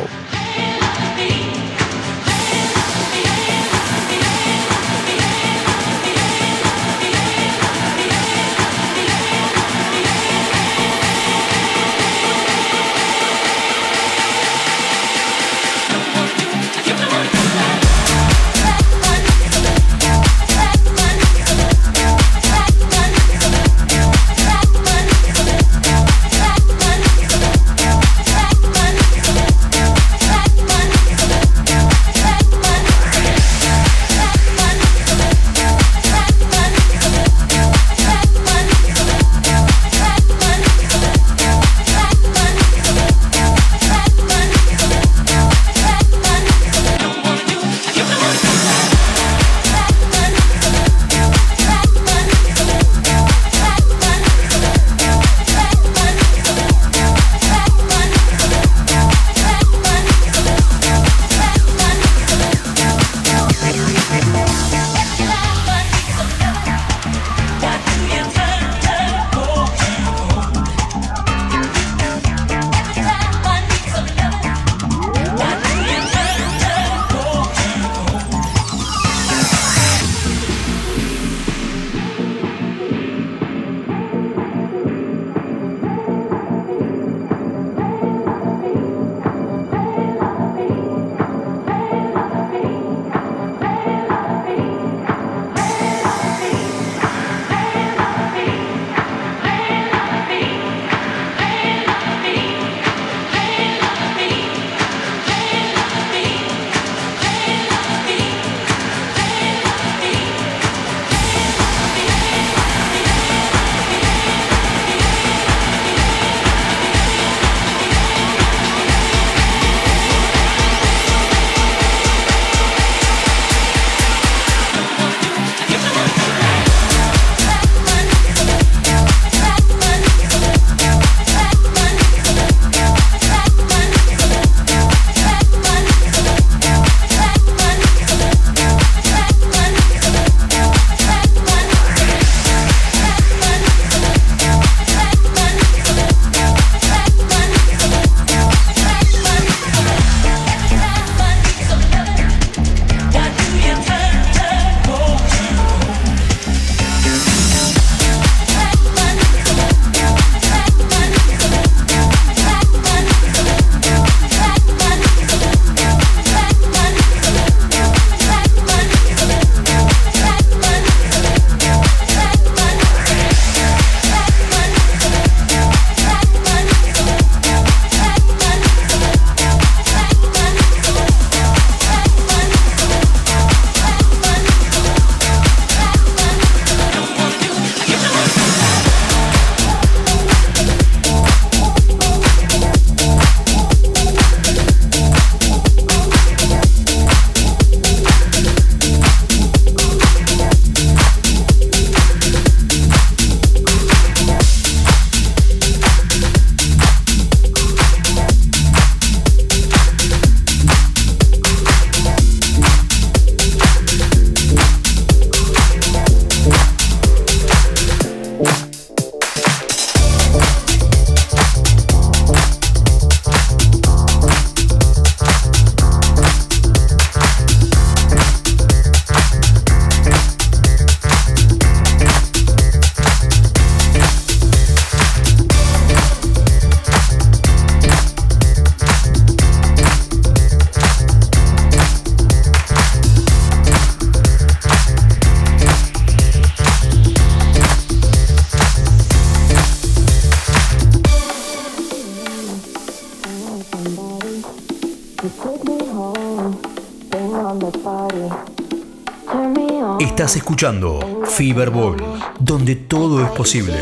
Estás 260.28 260.42
escuchando 260.42 261.22
Feverball, 261.24 261.96
donde 262.38 262.76
todo 262.76 263.24
es 263.24 263.32
posible. 263.32 263.78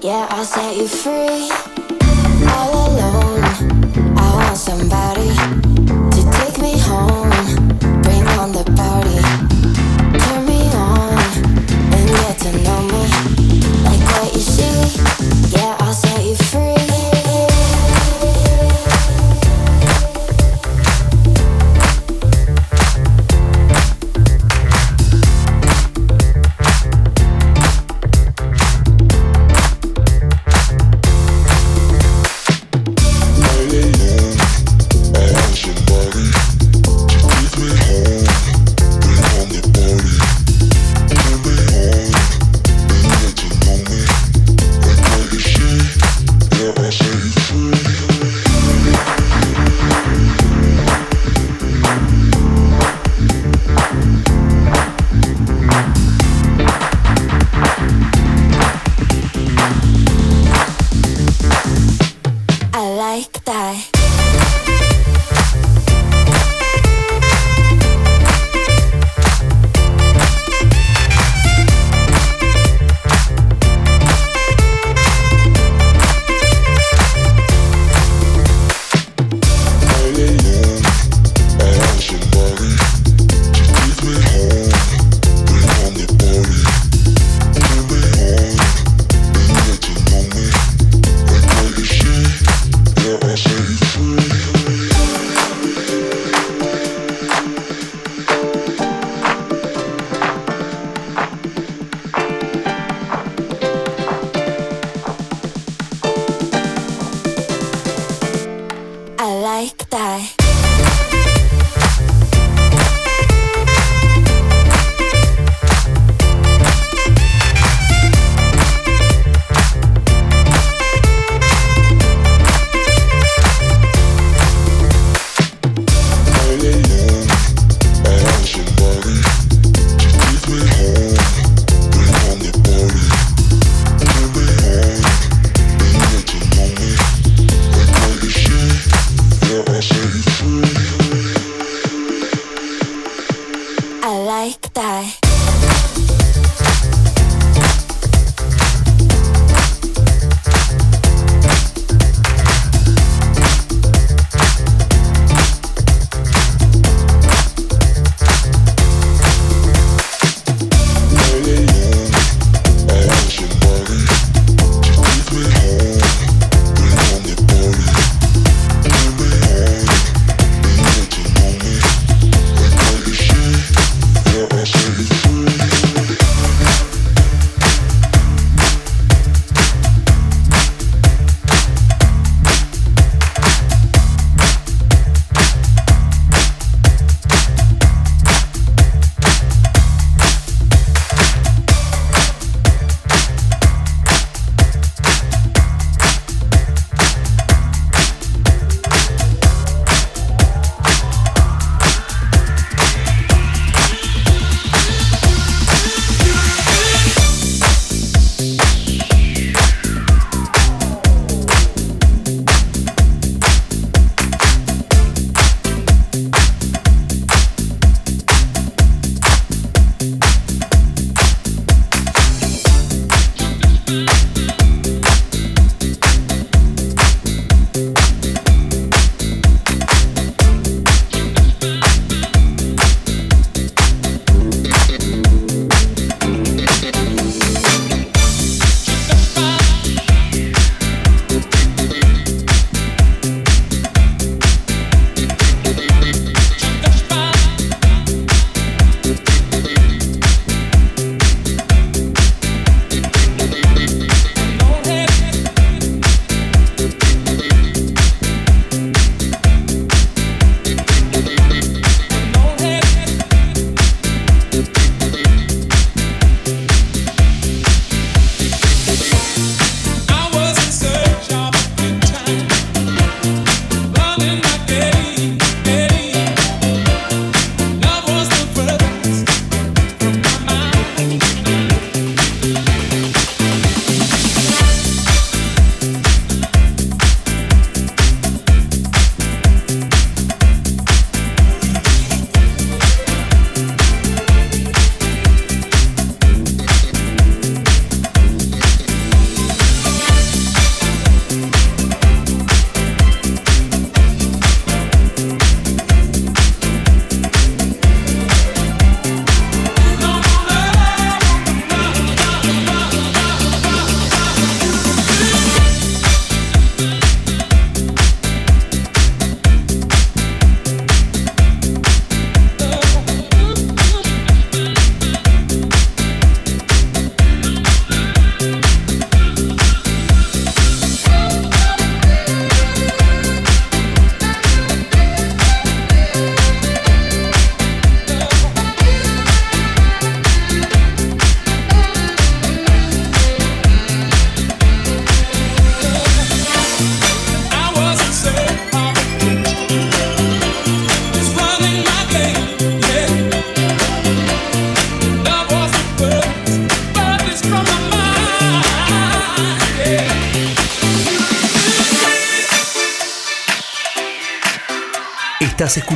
Yeah, 0.00 0.26
I'll 0.30 0.42
set 0.42 0.74
you 0.74 0.88
free. 0.88 1.50
All 2.48 2.86
alone, 2.86 3.44
I 4.16 4.34
want 4.34 4.56
somebody 4.56 5.28
to 6.10 6.30
take 6.30 6.58
me 6.62 6.80
home. 6.80 7.28
Bring 8.00 8.26
on 8.38 8.52
the 8.52 8.64
party. 8.76 9.20
Turn 10.18 10.46
me 10.46 10.70
on 10.72 11.18
and 11.92 12.08
get 12.08 12.38
to 12.38 12.52
know 12.62 12.82
me. 12.84 12.97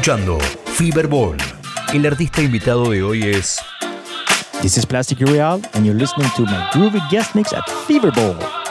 Escuchando 0.02 0.40
Fiberball. 0.64 1.36
El 1.94 2.04
artista 2.06 2.42
invitado 2.42 2.90
de 2.90 3.04
hoy 3.04 3.22
es 3.22 3.60
This 4.60 4.76
is 4.76 4.84
Plastic 4.84 5.20
Real, 5.20 5.62
and 5.74 5.86
you're 5.86 5.96
listening 5.96 6.28
to 6.34 6.42
my 6.42 6.68
groovy 6.72 7.00
guest 7.08 7.36
mix 7.36 7.52
at 7.52 7.64
Feverball. 7.86 8.61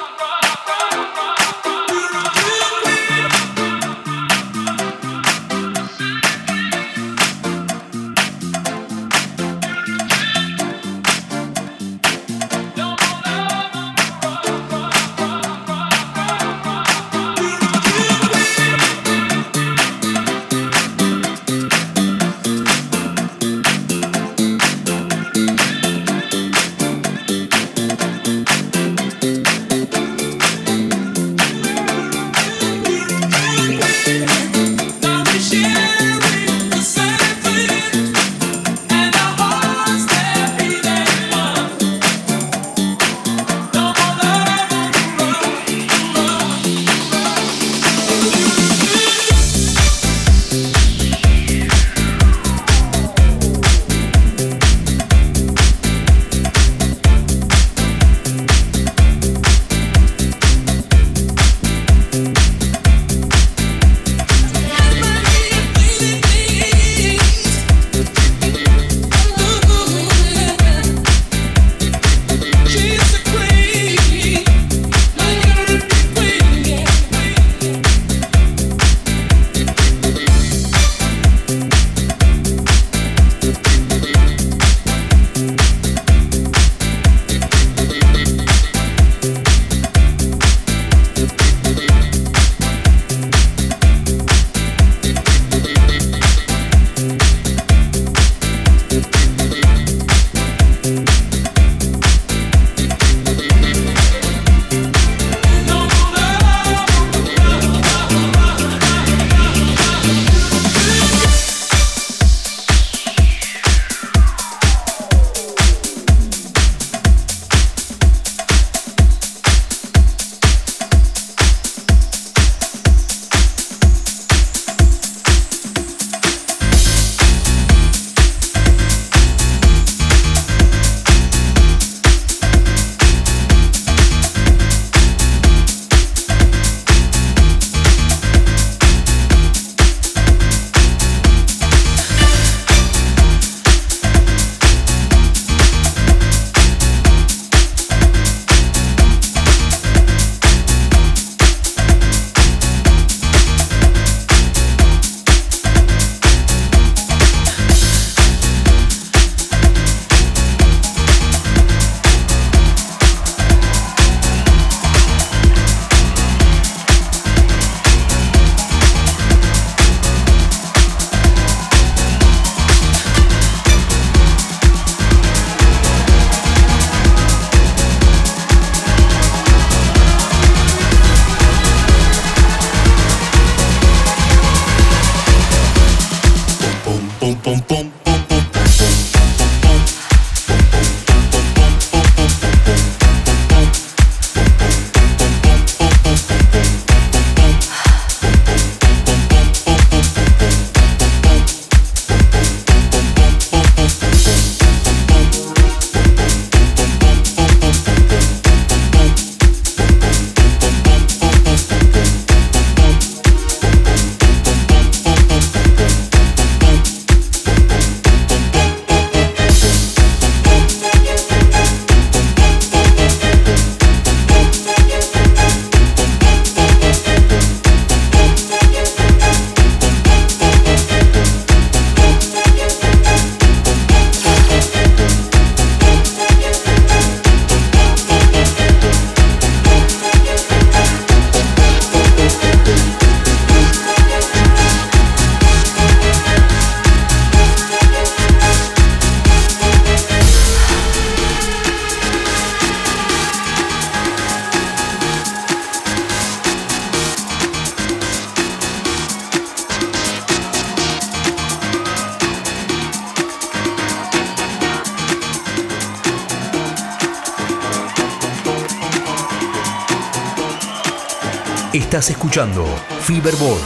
Estás 271.73 272.09
escuchando 272.09 272.65
Fiberball. 272.99 273.61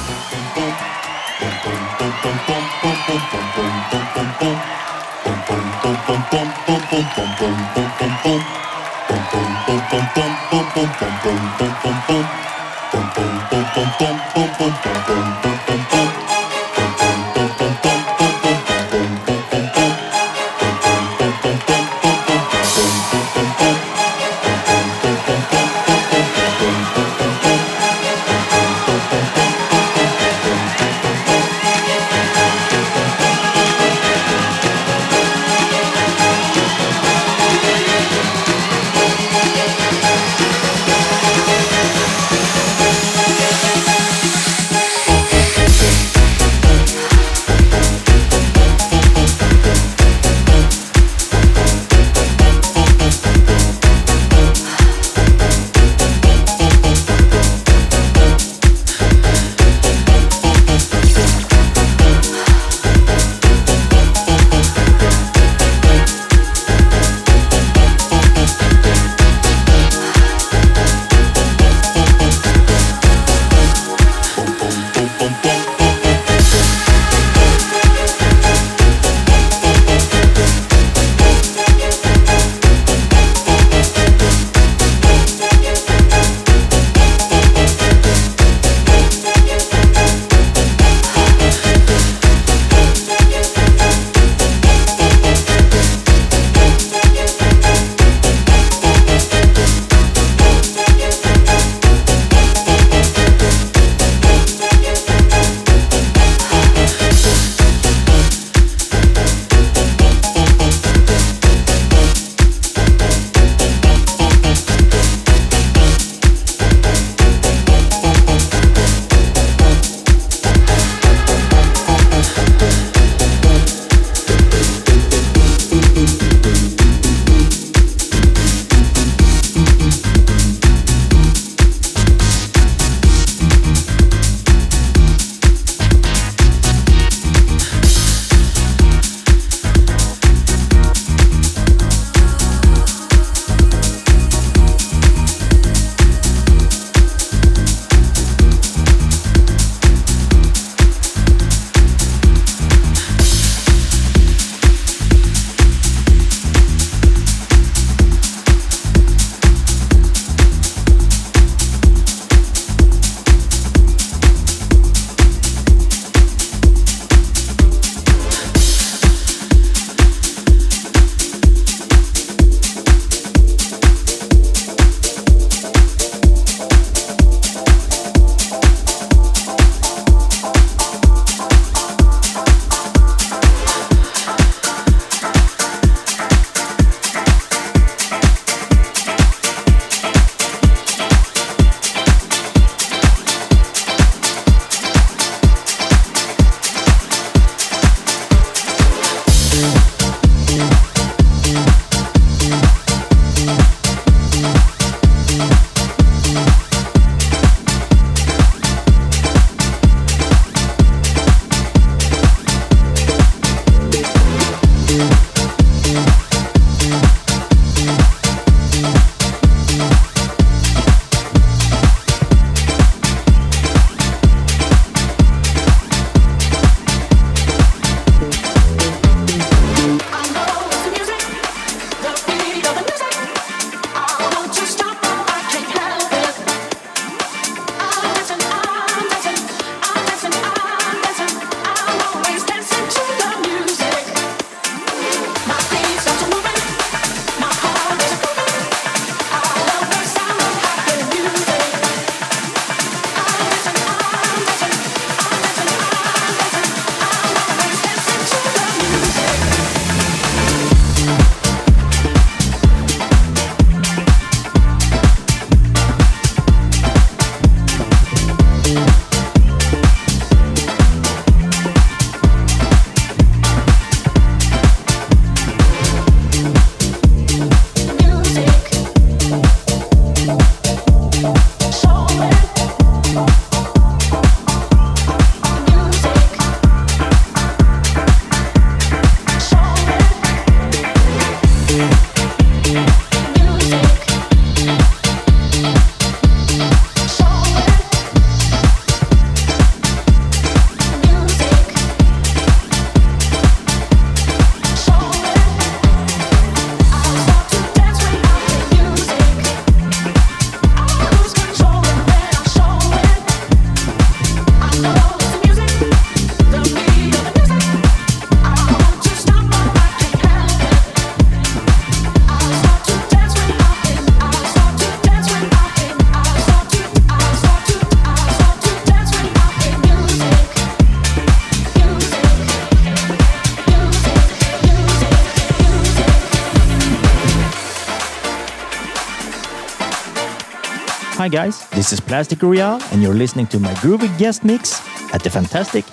This 341.86 341.94
is 341.94 341.99
Plastic 341.99 342.41
Royale, 342.41 342.82
and 342.91 343.03
you're 343.03 343.14
listening 343.14 343.45
to 343.45 343.60
my 343.60 343.72
groovy 343.76 344.10
guest 344.18 344.44
mix 344.44 344.82
at 345.14 345.22
the 345.22 345.30
fantastic 345.30 345.86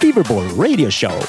Feverball 0.00 0.58
radio 0.58 0.90
show. 0.90 1.20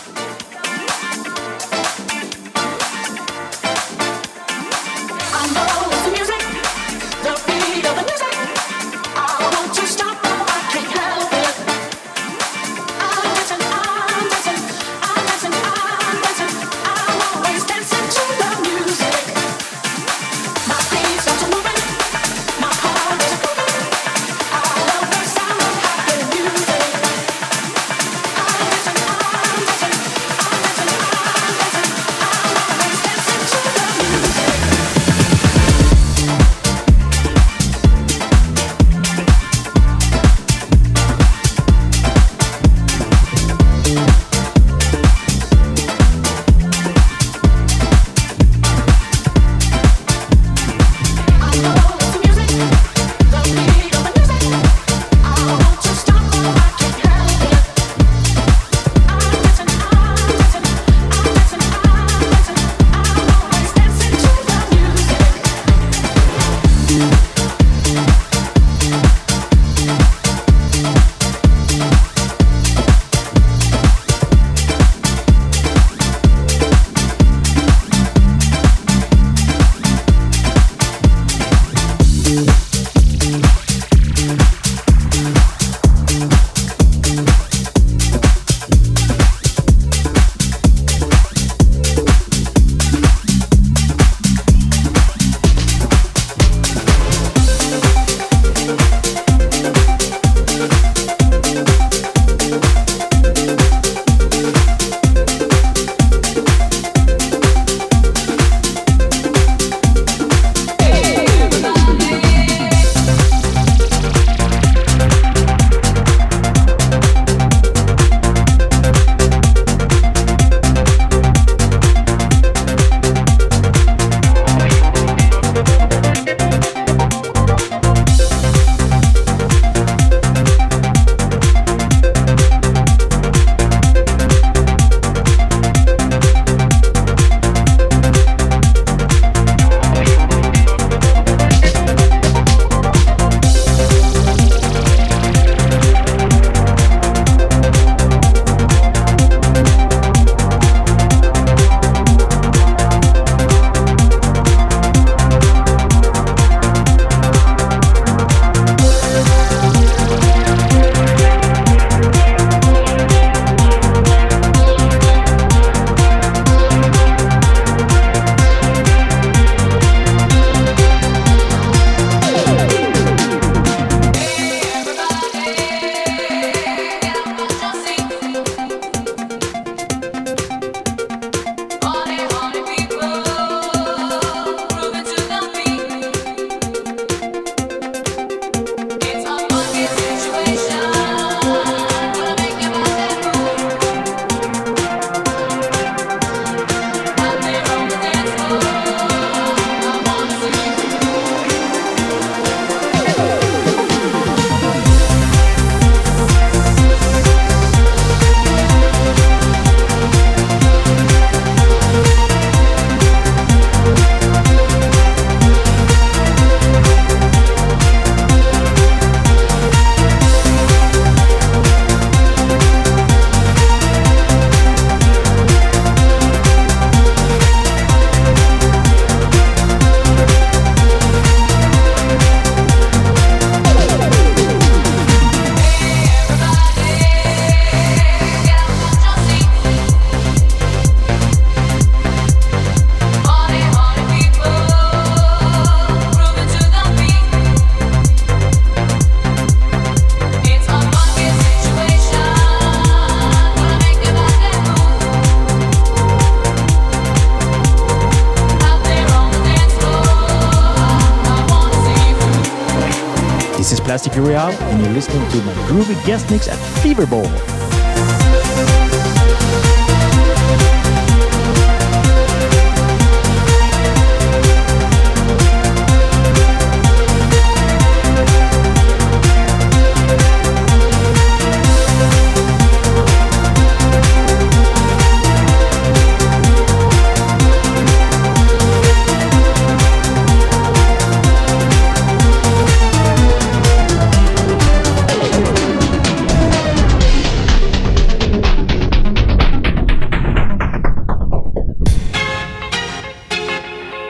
Listening 264.98 265.30
to 265.30 265.38
my 265.44 265.54
groovy 265.68 265.94
guest 266.08 266.28
mix 266.32 266.48
at 266.48 266.58
Feverball. 266.82 267.47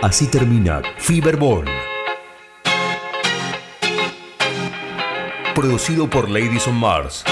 Así 0.07 0.25
termina 0.25 0.81
Feverball. 0.99 1.65
Producido 5.53 6.09
por 6.09 6.29
Ladies 6.29 6.65
on 6.65 6.75
Mars. 6.75 7.25